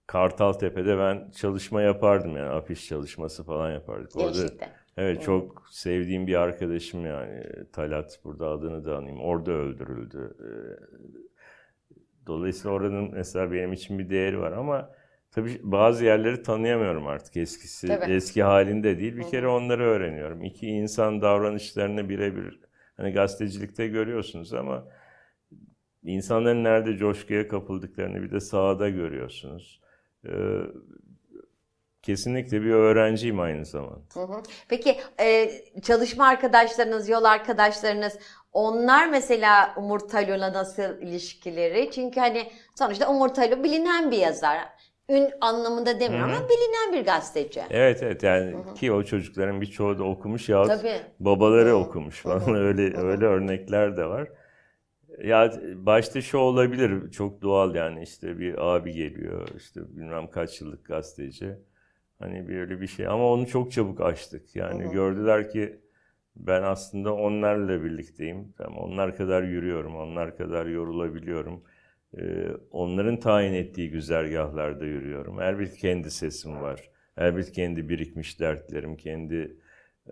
Kartaltepe'de 0.07 0.97
ben 0.97 1.31
çalışma 1.31 1.81
yapardım 1.81 2.37
yani 2.37 2.49
afiş 2.49 2.87
çalışması 2.87 3.43
falan 3.43 3.71
yapardık. 3.71 4.17
Orada. 4.17 4.39
Evet 4.97 5.17
hmm. 5.17 5.25
çok 5.25 5.63
sevdiğim 5.71 6.27
bir 6.27 6.35
arkadaşım 6.35 7.05
yani 7.05 7.43
Talat 7.73 8.19
burada 8.23 8.47
adını 8.47 8.85
da 8.85 8.97
anayım. 8.97 9.19
Orada 9.19 9.51
öldürüldü. 9.51 10.37
Ee, 10.39 10.49
dolayısıyla 12.29 12.71
oranın 12.77 13.11
mesela 13.11 13.51
benim 13.51 13.73
için 13.73 13.99
bir 13.99 14.09
değeri 14.09 14.39
var 14.39 14.51
ama 14.51 14.91
tabii 15.31 15.59
bazı 15.63 16.05
yerleri 16.05 16.43
tanıyamıyorum 16.43 17.07
artık 17.07 17.37
eskisi 17.37 17.87
tabii. 17.87 18.11
eski 18.11 18.43
halinde 18.43 18.99
değil. 18.99 19.17
Bir 19.17 19.27
kere 19.29 19.47
onları 19.47 19.83
öğreniyorum. 19.83 20.43
İki 20.43 20.67
insan 20.67 21.21
davranışlarını 21.21 22.09
birebir 22.09 22.59
hani 22.97 23.13
gazetecilikte 23.13 23.87
görüyorsunuz 23.87 24.53
ama 24.53 24.87
insanların 26.03 26.63
nerede 26.63 26.97
coşkuya 26.97 27.47
kapıldıklarını 27.47 28.21
bir 28.23 28.31
de 28.31 28.39
sahada 28.39 28.89
görüyorsunuz. 28.89 29.81
Ee, 30.25 30.31
kesinlikle 32.01 32.61
bir 32.61 32.71
öğrenciyim 32.71 33.39
aynı 33.39 33.65
zamanda. 33.65 34.01
Hı 34.13 34.19
hı. 34.19 34.43
Peki 34.69 34.97
e, 35.19 35.51
çalışma 35.81 36.27
arkadaşlarınız, 36.27 37.09
yol 37.09 37.23
arkadaşlarınız 37.23 38.19
onlar 38.53 39.07
mesela 39.09 39.73
Umur 39.77 39.99
Taylo'la 39.99 40.53
nasıl 40.53 41.01
ilişkileri? 41.01 41.91
Çünkü 41.91 42.19
hani 42.19 42.51
sonuçta 42.75 43.11
Umur 43.11 43.29
Taylo 43.29 43.63
bilinen 43.63 44.11
bir 44.11 44.17
yazar. 44.17 44.57
Ün 45.09 45.29
anlamında 45.41 45.99
demiyorum 45.99 46.31
ama 46.33 46.49
bilinen 46.49 46.93
bir 46.93 47.05
gazeteci. 47.05 47.61
Evet 47.69 48.03
evet 48.03 48.23
yani 48.23 48.51
Hı-hı. 48.51 48.73
ki 48.73 48.91
o 48.91 49.03
çocukların 49.03 49.61
birçoğu 49.61 49.99
da 49.99 50.03
okumuş 50.03 50.49
ya 50.49 50.65
babaları 51.19 51.69
Hı-hı. 51.69 51.77
okumuş 51.77 52.21
falan 52.21 52.55
öyle 52.55 52.93
Hı-hı. 52.93 53.07
öyle 53.07 53.25
örnekler 53.25 53.97
de 53.97 54.05
var. 54.05 54.29
Ya 55.23 55.53
başta 55.75 56.21
şu 56.21 56.37
olabilir, 56.37 57.11
çok 57.11 57.41
doğal 57.41 57.75
yani 57.75 58.03
işte 58.03 58.39
bir 58.39 58.75
abi 58.75 58.93
geliyor, 58.93 59.47
işte 59.57 59.81
bilmem 59.97 60.31
kaç 60.31 60.61
yıllık 60.61 60.85
gazeteci. 60.85 61.55
Hani 62.19 62.47
böyle 62.47 62.81
bir 62.81 62.87
şey 62.87 63.07
ama 63.07 63.31
onu 63.31 63.47
çok 63.47 63.71
çabuk 63.71 64.01
açtık. 64.01 64.55
Yani 64.55 64.83
hı 64.83 64.87
hı. 64.87 64.91
gördüler 64.91 65.49
ki 65.49 65.79
Ben 66.35 66.63
aslında 66.63 67.15
onlarla 67.15 67.83
birlikteyim. 67.83 68.53
Tamam, 68.57 68.77
onlar 68.77 69.17
kadar 69.17 69.43
yürüyorum, 69.43 69.95
onlar 69.95 70.37
kadar 70.37 70.65
yorulabiliyorum. 70.65 71.63
Ee, 72.17 72.47
onların 72.71 73.19
tayin 73.19 73.53
ettiği 73.53 73.89
güzergahlarda 73.89 74.85
yürüyorum. 74.85 75.41
Elbette 75.41 75.77
kendi 75.77 76.11
sesim 76.11 76.61
var. 76.61 76.89
Elbette 77.17 77.51
kendi 77.51 77.89
birikmiş 77.89 78.39
dertlerim, 78.39 78.97
kendi 78.97 79.57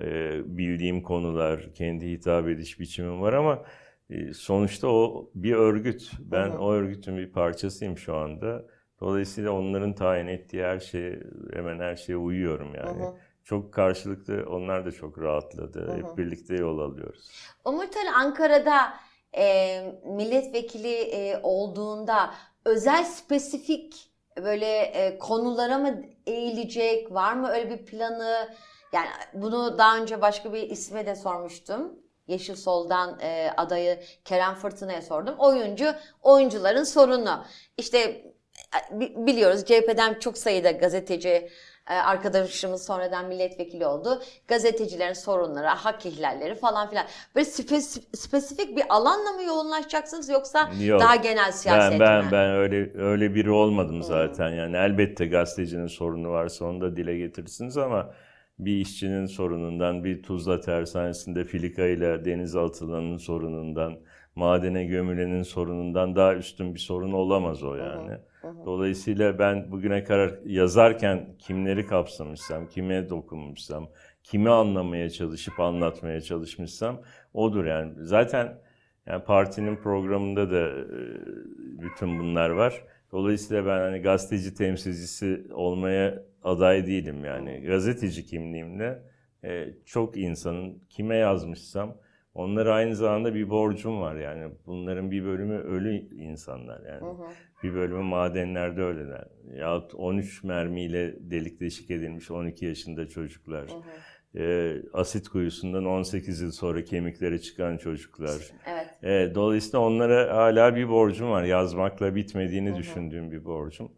e, 0.02 0.32
bildiğim 0.58 1.02
konular, 1.02 1.74
kendi 1.74 2.12
hitap 2.12 2.48
ediş 2.48 2.80
biçimim 2.80 3.22
var 3.22 3.34
ama 3.34 3.64
e, 4.10 4.34
sonuçta 4.34 4.88
o 4.88 5.32
bir 5.36 5.54
örgüt. 5.54 6.12
Ben 6.20 6.50
Hı 6.50 6.54
hı. 6.54 6.58
o 6.58 6.72
örgütün 6.74 7.18
bir 7.18 7.32
parçasıyım 7.32 7.98
şu 7.98 8.16
anda. 8.16 8.66
Dolayısıyla 9.02 9.52
onların 9.52 9.96
tayin 9.96 10.28
ettiği 10.28 10.64
her 10.64 10.80
şeye, 10.80 11.20
hemen 11.54 11.80
her 11.80 11.96
şeye 11.96 12.18
uyuyorum 12.18 12.76
yani. 12.76 13.02
Hı 13.04 13.08
hı. 13.08 13.16
Çok 13.48 13.74
karşılıklı, 13.74 14.46
onlar 14.50 14.86
da 14.86 14.92
çok 14.92 15.20
rahatladı. 15.20 15.88
Hı 15.88 15.92
hı. 15.92 15.98
Hep 15.98 16.18
birlikte 16.18 16.56
yol 16.56 16.80
alıyoruz. 16.80 17.30
Umut 17.66 17.98
Ali 17.98 18.10
Ankara'da 18.10 18.94
e, 19.38 19.82
milletvekili 20.06 20.94
e, 20.94 21.40
olduğunda 21.44 22.34
özel 22.66 23.04
spesifik 23.04 24.12
böyle 24.38 24.80
e, 24.80 25.18
konulara 25.18 25.78
mı 25.78 26.02
eğilecek? 26.26 27.12
Var 27.14 27.34
mı 27.34 27.48
öyle 27.50 27.70
bir 27.70 27.86
planı? 27.86 28.50
Yani 28.94 29.08
bunu 29.34 29.78
daha 29.78 29.98
önce 29.98 30.22
başka 30.22 30.54
bir 30.54 30.70
isme 30.70 31.06
de 31.06 31.16
sormuştum. 31.16 32.00
Yeşil 32.28 32.56
Sol'dan 32.56 33.20
e, 33.20 33.52
adayı 33.58 34.00
Kerem 34.26 34.56
Fırtına'ya 34.56 35.02
sordum. 35.02 35.36
Oyuncu, 35.38 35.94
oyuncuların 36.22 36.84
sorunu. 36.84 37.46
İşte 37.78 38.00
e, 38.00 39.00
bi- 39.00 39.14
biliyoruz 39.18 39.66
CHP'den 39.66 40.20
çok 40.20 40.38
sayıda 40.38 40.72
gazeteci 40.72 41.50
arkadaşımız 41.96 42.86
sonradan 42.86 43.28
milletvekili 43.28 43.86
oldu. 43.86 44.22
Gazetecilerin 44.48 45.14
sorunları, 45.14 45.68
hak 45.68 46.06
ihlalleri 46.06 46.56
falan 46.56 46.90
filan. 46.90 47.06
Böyle 47.36 47.46
spes- 47.50 48.18
spesifik 48.18 48.78
bir 48.78 48.84
alanla 48.90 49.32
mı 49.32 49.44
yoğunlaşacaksınız 49.44 50.30
yoksa 50.30 50.70
Yok. 50.82 51.00
daha 51.02 51.16
genel 51.16 51.52
siyaset 51.52 51.92
Ben 51.92 52.00
ben 52.00 52.18
mi? 52.18 52.24
Hmm. 52.24 52.32
ben 52.32 52.50
öyle 52.56 52.92
öyle 52.98 53.36
biri 53.36 53.52
olmadım 53.52 54.04
zaten. 54.04 54.50
Yani 54.50 54.78
elbette 54.78 55.26
gazetecinin 55.28 55.88
sorunu 55.88 56.30
varsa 56.30 56.66
onu 56.66 56.82
da 56.82 56.96
dile 56.98 57.18
getirirsiniz 57.18 57.78
ama 57.78 58.14
bir 58.60 58.78
işçinin 58.78 59.26
sorunundan, 59.26 60.04
bir 60.04 60.24
Tuzla 60.24 60.62
tersanesinde 60.62 61.46
filika 61.46 61.86
ile 61.86 62.26
denizaltılarının 62.26 63.18
sorunundan, 63.18 64.00
madene 64.36 64.86
gömülenin 64.86 65.44
sorunundan 65.44 66.16
daha 66.16 66.34
üstün 66.36 66.74
bir 66.74 66.80
sorun 66.80 67.12
olamaz 67.12 67.64
o 67.64 67.76
yani. 67.76 68.18
Dolayısıyla 68.66 69.40
ben 69.40 69.72
bugüne 69.72 70.04
kadar 70.04 70.34
yazarken 70.46 71.28
kimleri 71.40 71.86
kapsamışsam, 71.86 72.68
kime 72.68 73.10
dokunmuşsam, 73.10 73.90
kimi 74.24 74.50
anlamaya 74.50 75.10
çalışıp 75.10 75.60
anlatmaya 75.60 76.22
çalışmışsam 76.22 77.02
odur 77.34 77.66
yani. 77.66 77.94
Zaten 77.98 78.58
yani 79.06 79.24
partinin 79.24 79.76
programında 79.76 80.52
da 80.52 80.70
e, 80.70 81.82
bütün 81.82 82.20
bunlar 82.20 82.50
var. 82.50 82.84
Dolayısıyla 83.12 83.66
ben 83.66 83.80
hani 83.80 84.00
gazeteci 84.00 84.54
temsilcisi 84.54 85.48
olmaya 85.54 86.24
aday 86.44 86.88
değilim 86.88 87.26
yani. 87.26 87.62
Gazeteci 87.62 88.26
kimliğimle 88.26 89.00
e, 89.44 89.68
çok 89.86 90.18
insanın 90.18 90.82
kime 90.90 91.16
yazmışsam 91.16 91.98
onlara 92.34 92.74
aynı 92.74 92.96
zamanda 92.96 93.36
bir 93.36 93.50
borcum 93.50 94.02
var 94.02 94.16
yani. 94.16 94.52
Bunların 94.66 95.12
bir 95.12 95.24
bölümü 95.26 95.58
ölü 95.58 95.92
insanlar 96.16 96.82
yani. 96.86 97.02
Hı 97.02 97.12
hı. 97.12 97.28
Bir 97.64 97.74
bölümü 97.74 98.04
madenlerde 98.04 98.82
öleler. 98.82 99.28
Yahut 99.56 99.96
13 99.96 100.44
mermiyle 100.44 101.16
delik 101.20 101.60
deşik 101.60 101.92
edilmiş 101.92 102.32
12 102.32 102.66
yaşında 102.66 103.10
çocuklar. 103.10 103.70
Hı 103.70 103.74
hı. 103.74 104.44
E, 104.44 104.76
asit 104.94 105.28
kuyusundan 105.30 105.86
18 105.86 106.42
yıl 106.42 106.52
sonra 106.52 106.84
kemikleri 106.84 107.42
çıkan 107.42 107.78
çocuklar. 107.78 108.42
Evet. 108.66 108.88
Evet, 109.04 109.36
dolayısıyla 109.36 109.80
onlara 109.80 110.36
hala 110.38 110.76
bir 110.76 110.90
borcum 110.90 111.32
var. 111.32 111.44
Yazmakla 111.44 112.16
bitmediğini 112.16 112.76
düşündüğüm 112.76 113.32
bir 113.32 113.46
borcum. 113.46 113.92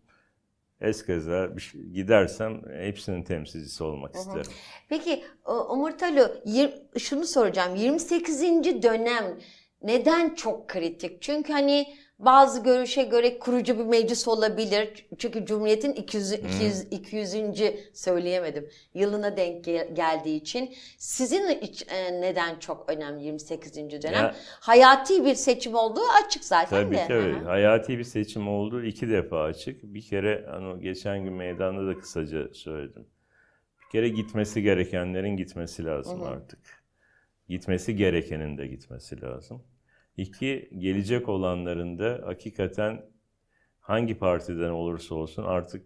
Eskeze 0.82 1.50
bir 1.56 1.62
şey- 1.62 1.82
gidersem 1.82 2.62
hepsinin 2.78 3.24
temsilcisi 3.24 3.84
olmak 3.84 4.16
isterim. 4.16 4.52
Peki 4.90 5.24
yir- 6.46 7.00
şunu 7.00 7.26
soracağım. 7.26 7.76
28. 7.76 8.84
dönem 8.84 9.38
neden 9.84 10.36
çok 10.36 10.68
kritik? 10.68 11.22
Çünkü 11.22 11.54
hani 11.54 11.88
bazı 12.20 12.64
görüşe 12.64 13.04
göre 13.04 13.40
kurucu 13.40 13.80
bir 13.80 13.84
meclis 13.86 14.28
olabilir. 14.28 15.08
Çünkü 15.18 15.46
Cumhuriyet'in 15.46 15.94
200. 15.94 16.32
200. 16.34 16.82
200. 16.92 17.74
söyleyemedim. 17.94 18.70
Yılına 18.94 19.38
denk 19.38 19.64
gel- 19.64 19.96
geldiği 19.96 20.36
için. 20.38 20.74
Sizin 20.98 21.50
iç- 21.60 21.86
e, 21.92 22.22
neden 22.22 22.60
çok 22.60 22.92
önemli 22.92 23.24
28. 23.24 24.02
dönem? 24.04 24.14
Ya- 24.24 24.36
Hayati 24.60 25.26
bir 25.26 25.36
seçim 25.36 25.76
olduğu 25.76 26.02
açık 26.26 26.44
zaten 26.44 26.84
Tabii 26.84 26.96
de. 26.96 27.14
öyle. 27.14 27.40
hı. 27.40 27.46
Hayati 27.46 27.98
bir 27.98 28.04
seçim 28.04 28.48
oldu. 28.48 28.84
iki 28.84 29.10
defa 29.10 29.44
açık. 29.44 29.84
Bir 29.84 30.02
kere 30.02 30.46
hani 30.50 30.82
geçen 30.84 31.24
gün 31.24 31.34
meydanda 31.34 31.88
da 31.96 32.00
kısaca 32.00 32.54
söyledim. 32.54 33.06
Bir 33.86 33.92
kere 33.92 34.10
gitmesi 34.10 34.62
gerekenlerin 34.62 35.38
gitmesi 35.38 35.86
lazım 35.86 36.22
Hı 36.22 36.26
hı. 36.26 36.30
artık. 36.30 36.60
Gitmesi 37.50 37.96
gerekenin 37.96 38.58
de 38.58 38.68
gitmesi 38.68 39.22
lazım. 39.22 39.64
İki, 40.18 40.70
gelecek 40.78 41.30
olanların 41.30 42.00
da 42.00 42.22
hakikaten 42.26 43.02
hangi 43.80 44.18
partiden 44.18 44.70
olursa 44.70 45.16
olsun 45.16 45.44
artık 45.44 45.86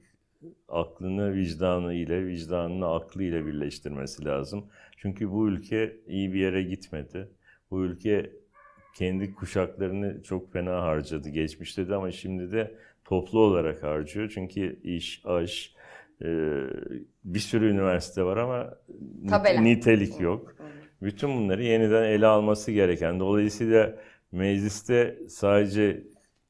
aklını 0.67 1.33
vicdanı 1.33 1.93
ile, 1.93 2.25
vicdanını 2.25 2.93
aklı 2.93 3.23
ile 3.23 3.45
birleştirmesi 3.45 4.25
lazım. 4.25 4.65
Çünkü 4.97 5.31
bu 5.31 5.47
ülke 5.47 5.97
iyi 6.07 6.33
bir 6.33 6.39
yere 6.39 6.63
gitmedi. 6.63 7.29
Bu 7.71 7.85
ülke 7.85 8.31
kendi 8.95 9.35
kuşaklarını 9.35 10.23
çok 10.23 10.53
fena 10.53 10.81
harcadı 10.81 11.29
geçmişte 11.29 11.89
de 11.89 11.95
ama 11.95 12.11
şimdi 12.11 12.51
de 12.51 12.75
toplu 13.05 13.39
olarak 13.39 13.83
harcıyor. 13.83 14.31
Çünkü 14.33 14.79
iş, 14.83 15.21
aş, 15.25 15.75
e, 16.21 16.27
bir 17.23 17.39
sürü 17.39 17.69
üniversite 17.69 18.23
var 18.23 18.37
ama 18.37 18.77
Tabela. 19.29 19.61
nitelik 19.61 20.19
yok. 20.19 20.55
Bütün 21.01 21.37
bunları 21.37 21.63
yeniden 21.63 22.03
ele 22.03 22.27
alması 22.27 22.71
gereken. 22.71 23.19
Dolayısıyla 23.19 23.95
mecliste 24.33 25.19
sadece 25.29 26.03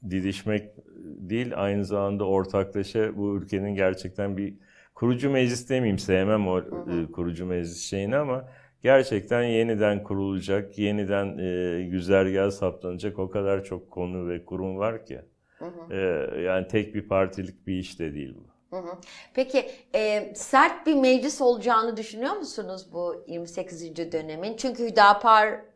didişmek 0.09 0.69
değil, 1.03 1.51
aynı 1.55 1.85
zamanda 1.85 2.25
ortaklaşa 2.25 3.17
bu 3.17 3.37
ülkenin 3.37 3.75
gerçekten 3.75 4.37
bir 4.37 4.53
kurucu 4.95 5.29
meclis 5.29 5.69
demeyeyim, 5.69 5.99
sevmem 5.99 6.47
o 6.47 6.59
e, 6.59 7.11
kurucu 7.11 7.45
meclis 7.45 7.81
şeyini 7.89 8.15
ama 8.15 8.49
gerçekten 8.81 9.43
yeniden 9.43 10.03
kurulacak, 10.03 10.79
yeniden 10.79 11.37
e, 11.37 11.83
güzergah 11.83 12.51
saptanacak 12.51 13.19
o 13.19 13.29
kadar 13.29 13.63
çok 13.63 13.91
konu 13.91 14.27
ve 14.29 14.45
kurum 14.45 14.77
var 14.77 15.05
ki. 15.05 15.21
Hı 15.59 15.65
hı. 15.65 15.93
E, 15.93 16.41
yani 16.41 16.67
tek 16.67 16.95
bir 16.95 17.07
partilik 17.07 17.67
bir 17.67 17.73
iş 17.73 17.99
de 17.99 18.13
değil 18.13 18.35
bu. 18.35 18.53
Hı 18.77 18.79
hı. 18.79 18.97
Peki 19.33 19.65
e, 19.95 20.33
sert 20.35 20.87
bir 20.87 20.95
meclis 20.95 21.41
olacağını 21.41 21.97
düşünüyor 21.97 22.33
musunuz 22.33 22.87
bu 22.93 23.23
28. 23.27 23.95
dönemin? 24.11 24.57
Çünkü 24.57 24.87
Hüdapar 24.87 25.72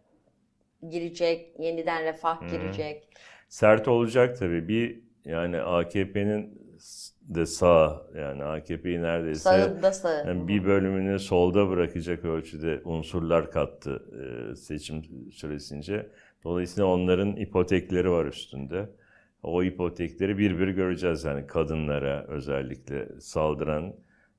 girecek, 0.89 1.59
yeniden 1.59 2.03
Refah 2.03 2.49
girecek. 2.49 3.07
Sert 3.49 3.87
olacak 3.87 4.37
tabii. 4.39 4.67
Bir 4.67 5.01
yani 5.25 5.61
AKP'nin 5.61 6.67
de 7.21 7.45
sağ 7.45 8.07
yani 8.17 8.43
AKP'yi 8.43 9.01
neredeyse 9.01 9.39
Sağında 9.39 9.91
sağ. 9.91 10.23
yani 10.27 10.47
bir 10.47 10.65
bölümünü 10.65 11.19
solda 11.19 11.69
bırakacak 11.69 12.25
ölçüde 12.25 12.81
unsurlar 12.85 13.51
kattı 13.51 14.03
e, 14.51 14.55
seçim 14.55 15.03
süresince. 15.31 16.09
Dolayısıyla 16.43 16.85
onların 16.87 17.35
ipotekleri 17.35 18.11
var 18.11 18.25
üstünde. 18.25 18.89
O 19.43 19.63
ipotekleri 19.63 20.37
bir 20.37 20.59
bir 20.59 20.67
göreceğiz 20.67 21.23
yani 21.23 21.47
kadınlara 21.47 22.25
özellikle 22.27 23.19
saldıran 23.19 23.95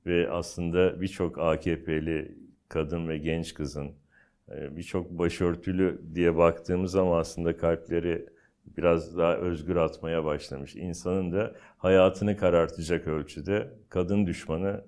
ve 0.06 0.30
aslında 0.30 1.00
birçok 1.00 1.38
AKP'li 1.38 2.38
kadın 2.68 3.08
ve 3.08 3.18
genç 3.18 3.54
kızın 3.54 3.92
birçok 4.50 5.10
başörtülü 5.10 6.02
diye 6.14 6.36
baktığımız 6.36 6.90
zaman 6.90 7.18
aslında 7.18 7.56
kalpleri 7.56 8.26
biraz 8.76 9.16
daha 9.18 9.36
özgür 9.36 9.76
atmaya 9.76 10.24
başlamış. 10.24 10.76
İnsanın 10.76 11.32
da 11.32 11.54
hayatını 11.78 12.36
karartacak 12.36 13.06
ölçüde 13.06 13.70
kadın 13.88 14.26
düşmanı 14.26 14.84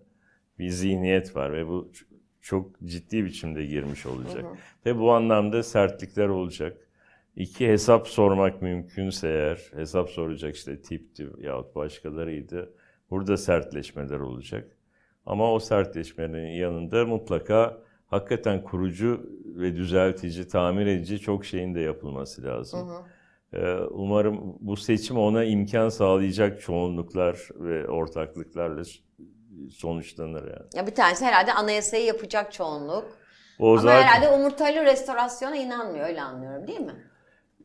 bir 0.59 0.69
zihniyet 0.69 1.37
var 1.37 1.53
ve 1.53 1.67
bu 1.67 1.93
çok 2.41 2.81
ciddi 2.85 3.25
biçimde 3.25 3.67
girmiş 3.67 4.07
olacak. 4.07 4.45
Ve 4.87 4.99
bu 4.99 5.13
anlamda 5.13 5.63
sertlikler 5.63 6.29
olacak. 6.29 6.77
İki 7.37 7.69
hesap 7.69 8.09
sormak 8.09 8.63
mümkünse 8.63 9.29
eğer, 9.29 9.71
hesap 9.75 10.11
soracak 10.11 10.55
işte 10.55 10.83
tipti 10.83 11.29
yahut 11.39 11.75
başkalarıydı. 11.75 12.73
Burada 13.11 13.37
sertleşmeler 13.37 14.19
olacak. 14.21 14.77
Ama 15.27 15.53
o 15.53 15.59
sertleşmenin 15.59 16.47
yanında 16.47 17.07
mutlaka 17.07 17.83
hakikaten 18.11 18.65
kurucu 18.65 19.21
ve 19.45 19.77
düzeltici, 19.77 20.49
tamir 20.49 20.87
edici 20.87 21.19
çok 21.19 21.45
şeyin 21.45 21.75
de 21.75 21.81
yapılması 21.81 22.43
lazım. 22.43 22.89
Hı 22.89 22.93
hı. 22.93 23.03
Ee, 23.53 23.85
Umarım 23.91 24.57
bu 24.61 24.77
seçim 24.77 25.19
ona 25.19 25.45
imkan 25.45 25.89
sağlayacak 25.89 26.61
çoğunluklar 26.61 27.49
ve 27.55 27.89
ortaklıklarla 27.89 28.83
sonuçlanır 29.71 30.43
yani. 30.43 30.67
Ya 30.75 30.87
bir 30.87 30.95
tanesi 30.95 31.25
herhalde 31.25 31.53
anayasayı 31.53 32.05
yapacak 32.05 32.53
çoğunluk. 32.53 33.05
O 33.59 33.73
Ama 33.73 33.81
zaten 33.81 34.03
herhalde 34.03 34.29
umurtaylı 34.29 34.85
restorasyona 34.85 35.57
inanmıyor 35.57 36.09
öyle 36.09 36.23
anlıyorum 36.23 36.67
değil 36.67 36.81
mi? 36.81 36.95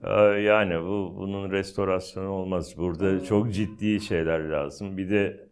Ee, 0.04 0.12
yani 0.42 0.82
bu 0.82 1.16
bunun 1.18 1.52
restorasyonu 1.52 2.30
olmaz. 2.30 2.78
Burada 2.78 3.24
çok 3.24 3.54
ciddi 3.54 4.02
şeyler 4.02 4.40
lazım. 4.50 4.98
Bir 4.98 5.10
de 5.10 5.50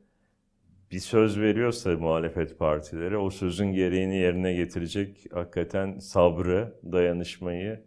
bir 0.93 0.99
söz 0.99 1.39
veriyorsa 1.39 1.89
muhalefet 1.91 2.59
partileri 2.59 3.17
o 3.17 3.29
sözün 3.29 3.73
gereğini 3.73 4.15
yerine 4.17 4.53
getirecek 4.53 5.25
hakikaten 5.33 5.99
sabrı, 5.99 6.73
dayanışmayı 6.91 7.79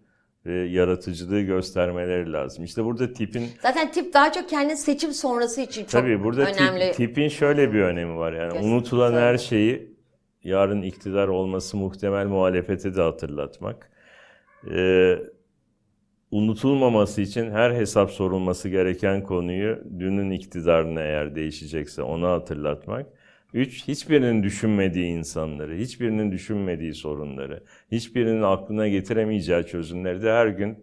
ve 0.47 0.55
yaratıcılığı 0.69 1.41
göstermeleri 1.41 2.33
lazım. 2.33 2.65
İşte 2.65 2.85
burada 2.85 3.13
tipin 3.13 3.49
Zaten 3.63 3.93
tip 3.93 4.15
daha 4.15 4.33
çok 4.33 4.49
kendi 4.49 4.77
seçim 4.77 5.13
sonrası 5.13 5.61
için 5.61 5.83
çok 5.83 5.91
Tabii 5.91 6.25
burada 6.25 6.45
tip- 6.45 6.61
önemli. 6.61 6.93
tipin 6.93 7.29
şöyle 7.29 7.73
bir 7.73 7.81
önemi 7.81 8.17
var. 8.17 8.33
Yani 8.33 8.53
Göster- 8.53 8.69
unutulan 8.69 9.13
her 9.13 9.39
şeyi 9.39 9.97
yarın 10.45 10.83
iktidar 10.83 11.29
olması 11.29 11.77
muhtemel 11.77 12.27
muhalefete 12.27 12.95
de 12.97 13.03
hatırlatmak. 13.03 13.91
Ee, 14.75 15.19
unutulmaması 16.37 17.21
için 17.21 17.51
her 17.51 17.71
hesap 17.71 18.11
sorulması 18.11 18.69
gereken 18.69 19.23
konuyu 19.23 19.79
dünün 19.99 20.31
iktidarına 20.31 21.01
eğer 21.01 21.35
değişecekse 21.35 22.03
onu 22.03 22.29
hatırlatmak. 22.29 23.07
Üç, 23.55 23.89
hiçbirinin 23.89 24.43
düşünmediği 24.43 25.07
insanları, 25.07 25.77
hiçbirinin 25.77 26.33
düşünmediği 26.33 26.95
sorunları, 26.95 27.63
hiçbirinin 27.93 28.43
aklına 28.43 28.89
getiremeyeceği 28.89 29.65
çözümleri 29.65 30.23
de 30.23 30.33
her 30.33 30.47
gün 30.47 30.79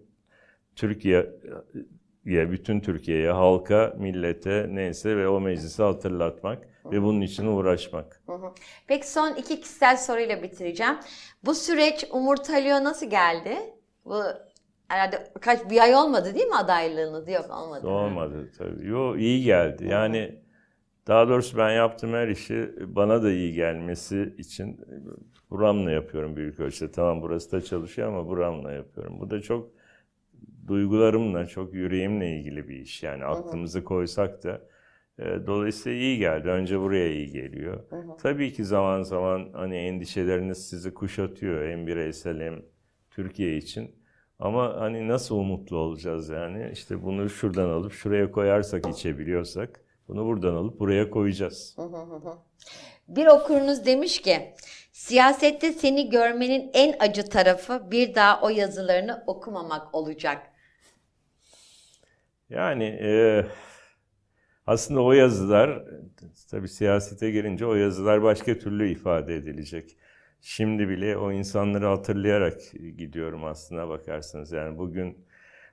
Türkiye'ye, 0.75 2.51
bütün 2.51 2.79
Türkiye'ye, 2.79 3.31
halka, 3.31 3.95
millete 3.97 4.67
neyse 4.69 5.17
ve 5.17 5.27
o 5.27 5.39
meclisi 5.41 5.83
hatırlatmak 5.83 6.67
ve 6.85 7.01
bunun 7.01 7.21
için 7.21 7.45
uğraşmak. 7.45 8.21
Hı. 8.25 8.33
Peki 8.87 9.11
son 9.11 9.35
iki 9.35 9.61
kişisel 9.61 9.97
soruyla 9.97 10.43
bitireceğim. 10.43 10.95
Bu 11.45 11.55
süreç 11.55 12.05
Umurtalıyor 12.11 12.83
nasıl 12.83 13.09
geldi? 13.09 13.57
Bu 14.05 14.23
herhalde 14.93 15.23
kaç 15.41 15.69
bir 15.69 15.79
ay 15.81 15.95
olmadı 15.95 16.35
değil 16.35 16.47
mi 16.47 16.55
adaylığınız? 16.55 17.29
Yok 17.29 17.45
olmadı. 17.49 17.87
Olmadı 17.87 18.51
tabii. 18.57 18.87
Yo 18.87 19.15
iyi 19.15 19.43
geldi. 19.43 19.87
Yani 19.87 20.35
daha 21.07 21.27
doğrusu 21.29 21.57
ben 21.57 21.71
yaptığım 21.71 22.13
her 22.13 22.27
işi 22.27 22.73
bana 22.95 23.23
da 23.23 23.31
iyi 23.31 23.53
gelmesi 23.53 24.35
için 24.37 24.79
buramla 25.49 25.91
yapıyorum 25.91 26.35
büyük 26.35 26.59
ölçüde. 26.59 26.91
Tamam 26.91 27.21
burası 27.21 27.51
da 27.51 27.61
çalışıyor 27.61 28.07
ama 28.07 28.27
buramla 28.27 28.71
yapıyorum. 28.71 29.19
Bu 29.19 29.29
da 29.29 29.41
çok 29.41 29.71
duygularımla, 30.67 31.45
çok 31.45 31.73
yüreğimle 31.73 32.37
ilgili 32.37 32.67
bir 32.69 32.75
iş. 32.79 33.03
Yani 33.03 33.25
aklımızı 33.25 33.83
koysak 33.83 34.43
da 34.43 34.61
e, 35.19 35.47
dolayısıyla 35.47 35.97
iyi 35.97 36.17
geldi. 36.17 36.49
Önce 36.49 36.79
buraya 36.79 37.13
iyi 37.13 37.31
geliyor. 37.31 37.83
Tabii 38.21 38.53
ki 38.53 38.65
zaman 38.65 39.03
zaman 39.03 39.49
hani 39.53 39.75
endişeleriniz 39.75 40.69
sizi 40.69 40.93
kuşatıyor 40.93 41.69
hem 41.69 41.87
bireysel 41.87 42.41
hem 42.41 42.61
Türkiye 43.11 43.57
için. 43.57 44.02
Ama 44.39 44.75
hani 44.79 45.07
nasıl 45.07 45.35
umutlu 45.35 45.77
olacağız 45.77 46.29
yani? 46.29 46.69
İşte 46.73 47.03
bunu 47.03 47.29
şuradan 47.29 47.69
alıp 47.69 47.93
şuraya 47.93 48.31
koyarsak 48.31 48.87
içebiliyorsak 48.87 49.81
bunu 50.07 50.25
buradan 50.25 50.55
alıp 50.55 50.79
buraya 50.79 51.09
koyacağız. 51.09 51.75
Bir 53.07 53.27
okurunuz 53.27 53.85
demiş 53.85 54.21
ki 54.21 54.53
siyasette 54.91 55.71
seni 55.71 56.09
görmenin 56.09 56.71
en 56.73 56.95
acı 56.99 57.29
tarafı 57.29 57.91
bir 57.91 58.15
daha 58.15 58.41
o 58.41 58.49
yazılarını 58.49 59.23
okumamak 59.27 59.95
olacak. 59.95 60.47
Yani 62.49 62.83
e, 62.83 63.45
aslında 64.67 65.01
o 65.01 65.11
yazılar 65.11 65.83
tabii 66.51 66.69
siyasete 66.69 67.31
gelince 67.31 67.65
o 67.65 67.75
yazılar 67.75 68.23
başka 68.23 68.59
türlü 68.59 68.89
ifade 68.89 69.35
edilecek. 69.35 69.97
Şimdi 70.43 70.89
bile 70.89 71.17
o 71.17 71.31
insanları 71.31 71.85
hatırlayarak 71.85 72.61
gidiyorum 72.97 73.43
aslına 73.45 73.89
bakarsanız. 73.89 74.51
Yani 74.51 74.77
bugün 74.77 75.25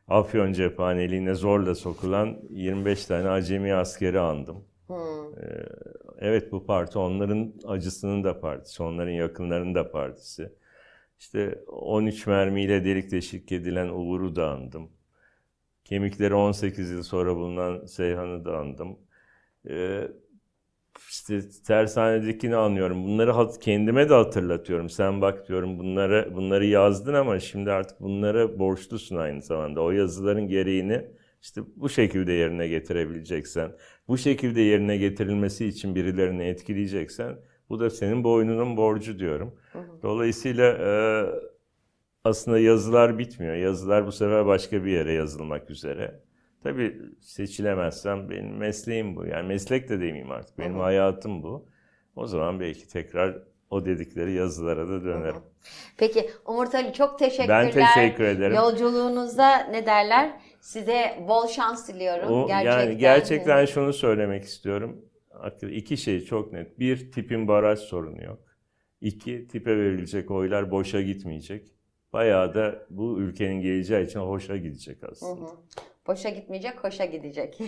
Afyon 0.09 0.53
cephaneliğine 0.53 1.35
zorla 1.35 1.75
sokulan 1.75 2.39
25 2.51 3.05
tane 3.07 3.29
acemi 3.29 3.75
askeri 3.75 4.21
andım. 4.21 4.65
Ee, 5.43 5.67
Evet 6.21 6.53
bu 6.53 6.67
parti 6.67 6.99
onların 6.99 7.55
acısının 7.67 8.25
da 8.25 8.41
partisi, 8.41 8.83
onların 8.83 9.13
yakınlarının 9.13 9.75
da 9.75 9.91
partisi. 9.93 10.53
İşte 11.19 11.65
13 11.69 12.27
mermiyle 12.27 12.85
delik 12.85 13.11
deşik 13.11 13.53
edilen 13.53 13.89
Uğur'u 13.89 14.37
da 14.37 14.51
andım. 14.51 14.91
Kemikleri 15.85 16.35
18 16.35 16.91
yıl 16.91 17.03
sonra 17.03 17.37
bulunan 17.37 17.87
Seyhan'ı 17.87 18.45
da 18.45 18.59
andım. 18.59 18.99
Ee, 19.69 20.09
işte 21.09 21.41
tersanedekini 21.67 22.57
anlıyorum. 22.57 23.05
Bunları 23.05 23.59
kendime 23.61 24.09
de 24.09 24.15
hatırlatıyorum. 24.15 24.91
Sen 24.91 25.21
bak 25.21 25.49
diyorum 25.49 25.79
bunları 25.79 26.33
bunları 26.35 26.67
yazdın 26.67 27.15
ama 27.15 27.41
şimdi 27.41 27.73
artık 27.73 28.01
bunlara 28.01 28.59
borçlusun 28.59 29.17
aynı 29.17 29.43
zamanda. 29.43 29.81
O 29.81 29.91
yazıların 29.91 30.49
gereğini 30.49 31.07
işte 31.43 31.61
bu 31.77 31.89
şekilde 31.89 32.33
yerine 32.33 32.69
getirebileceksen, 32.69 33.73
bu 34.09 34.19
şekilde 34.19 34.61
yerine 34.61 34.97
getirilmesi 34.97 35.67
için 35.67 35.95
birilerini 35.95 36.43
etkileyeceksen 36.43 37.37
bu 37.69 37.81
da 37.81 37.91
senin 37.91 38.25
boynunun 38.25 38.77
borcu 38.77 39.19
diyorum. 39.19 39.55
Dolayısıyla 40.03 40.65
e, 40.65 40.91
aslında 42.25 42.59
yazılar 42.59 43.19
bitmiyor. 43.19 43.55
Yazılar 43.55 44.07
bu 44.07 44.13
sefer 44.13 44.47
başka 44.47 44.85
bir 44.85 44.91
yere 44.91 45.13
yazılmak 45.13 45.71
üzere. 45.71 46.21
Tabii 46.63 46.97
seçilemezsem 47.21 48.31
benim 48.31 48.57
mesleğim 48.57 49.17
bu. 49.17 49.27
Yani 49.27 49.49
meslek 49.49 49.89
de 49.89 50.01
demeyeyim 50.01 50.31
artık. 50.31 50.59
Benim 50.59 50.79
hayatım 50.79 51.43
bu. 51.43 51.67
O 52.17 52.27
zaman 52.27 52.61
belki 52.61 52.89
tekrar 52.89 53.39
o 53.71 53.85
dedikleri 53.85 54.33
yazılara 54.33 54.89
da 54.89 55.05
dönerim. 55.05 55.43
Peki 55.97 56.31
Umut 56.47 56.75
Ali 56.75 56.93
çok 56.93 57.19
teşekkürler. 57.19 57.65
Ben 57.65 57.71
teşekkür 57.71 58.25
ederim. 58.25 58.57
Yolculuğunuzda 58.57 59.57
ne 59.57 59.87
derler? 59.87 60.41
Size 60.61 61.25
bol 61.29 61.47
şans 61.47 61.89
diliyorum. 61.89 62.33
O, 62.33 62.47
gerçekten. 62.47 62.81
Yani 62.81 62.99
gerçekten 62.99 63.65
şunu 63.65 63.93
söylemek 63.93 64.45
istiyorum. 64.45 65.05
İki 65.63 65.97
şey 65.97 66.25
çok 66.25 66.53
net. 66.53 66.79
Bir, 66.79 67.13
tipin 67.13 67.49
baraj 67.49 67.79
sorunu 67.79 68.25
yok. 68.25 68.39
İki, 69.01 69.49
tipe 69.49 69.77
verilecek 69.77 70.31
oylar 70.31 70.71
boşa 70.71 71.01
gitmeyecek. 71.01 71.69
Bayağı 72.13 72.55
da 72.55 72.87
bu 72.91 73.19
ülkenin 73.19 73.61
geleceği 73.61 74.07
için 74.07 74.21
hoşa 74.21 74.57
gidecek 74.57 75.05
aslında. 75.05 75.51
Boşa 76.11 76.29
gitmeyecek, 76.29 76.85
hoşa 76.85 77.05
gidecek. 77.05 77.59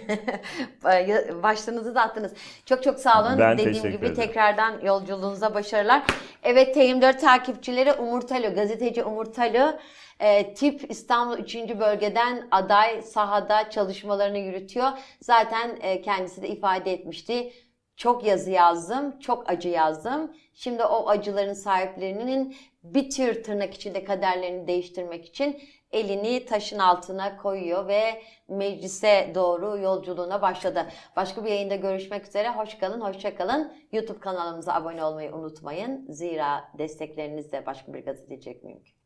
Başlığınızı 1.42 1.94
da 1.94 2.02
attınız. 2.02 2.32
Çok 2.66 2.82
çok 2.82 2.98
sağ 2.98 3.22
olun. 3.22 3.38
Ben 3.38 3.58
Dediğim 3.58 3.82
gibi 3.82 3.96
ederim. 3.96 4.14
tekrardan 4.14 4.80
yolculuğunuza 4.80 5.54
başarılar. 5.54 6.02
Evet 6.42 6.76
T24 6.76 7.18
takipçileri 7.18 7.92
Umur 7.92 8.20
Talo, 8.20 8.54
gazeteci 8.54 9.04
Umur 9.04 9.24
Talo, 9.24 9.78
e, 10.20 10.54
tip 10.54 10.90
İstanbul 10.90 11.38
3. 11.38 11.56
bölgeden 11.56 12.48
aday 12.50 13.02
sahada 13.02 13.70
çalışmalarını 13.70 14.38
yürütüyor. 14.38 14.88
Zaten 15.20 15.78
e, 15.80 16.02
kendisi 16.02 16.42
de 16.42 16.48
ifade 16.48 16.92
etmişti. 16.92 17.52
Çok 17.96 18.24
yazı 18.24 18.50
yazdım, 18.50 19.18
çok 19.18 19.50
acı 19.50 19.68
yazdım. 19.68 20.32
Şimdi 20.54 20.84
o 20.84 21.08
acıların 21.08 21.52
sahiplerinin 21.52 22.56
bir 22.82 23.10
tür 23.10 23.42
tırnak 23.42 23.74
içinde 23.74 24.04
kaderlerini 24.04 24.66
değiştirmek 24.66 25.24
için 25.24 25.62
elini 25.92 26.44
taşın 26.44 26.78
altına 26.78 27.36
koyuyor 27.36 27.88
ve 27.88 28.22
meclise 28.48 29.32
doğru 29.34 29.78
yolculuğuna 29.78 30.42
başladı. 30.42 30.86
Başka 31.16 31.44
bir 31.44 31.50
yayında 31.50 31.76
görüşmek 31.76 32.26
üzere. 32.26 32.50
Hoş 32.50 32.78
kalın, 32.78 33.00
hoşça 33.00 33.34
kalın. 33.34 33.72
YouTube 33.92 34.20
kanalımıza 34.20 34.74
abone 34.74 35.04
olmayı 35.04 35.34
unutmayın. 35.34 36.06
Zira 36.12 36.64
desteklerinizle 36.78 37.66
başka 37.66 37.94
bir 37.94 38.04
gazetecilik 38.04 38.64
mümkün. 38.64 39.01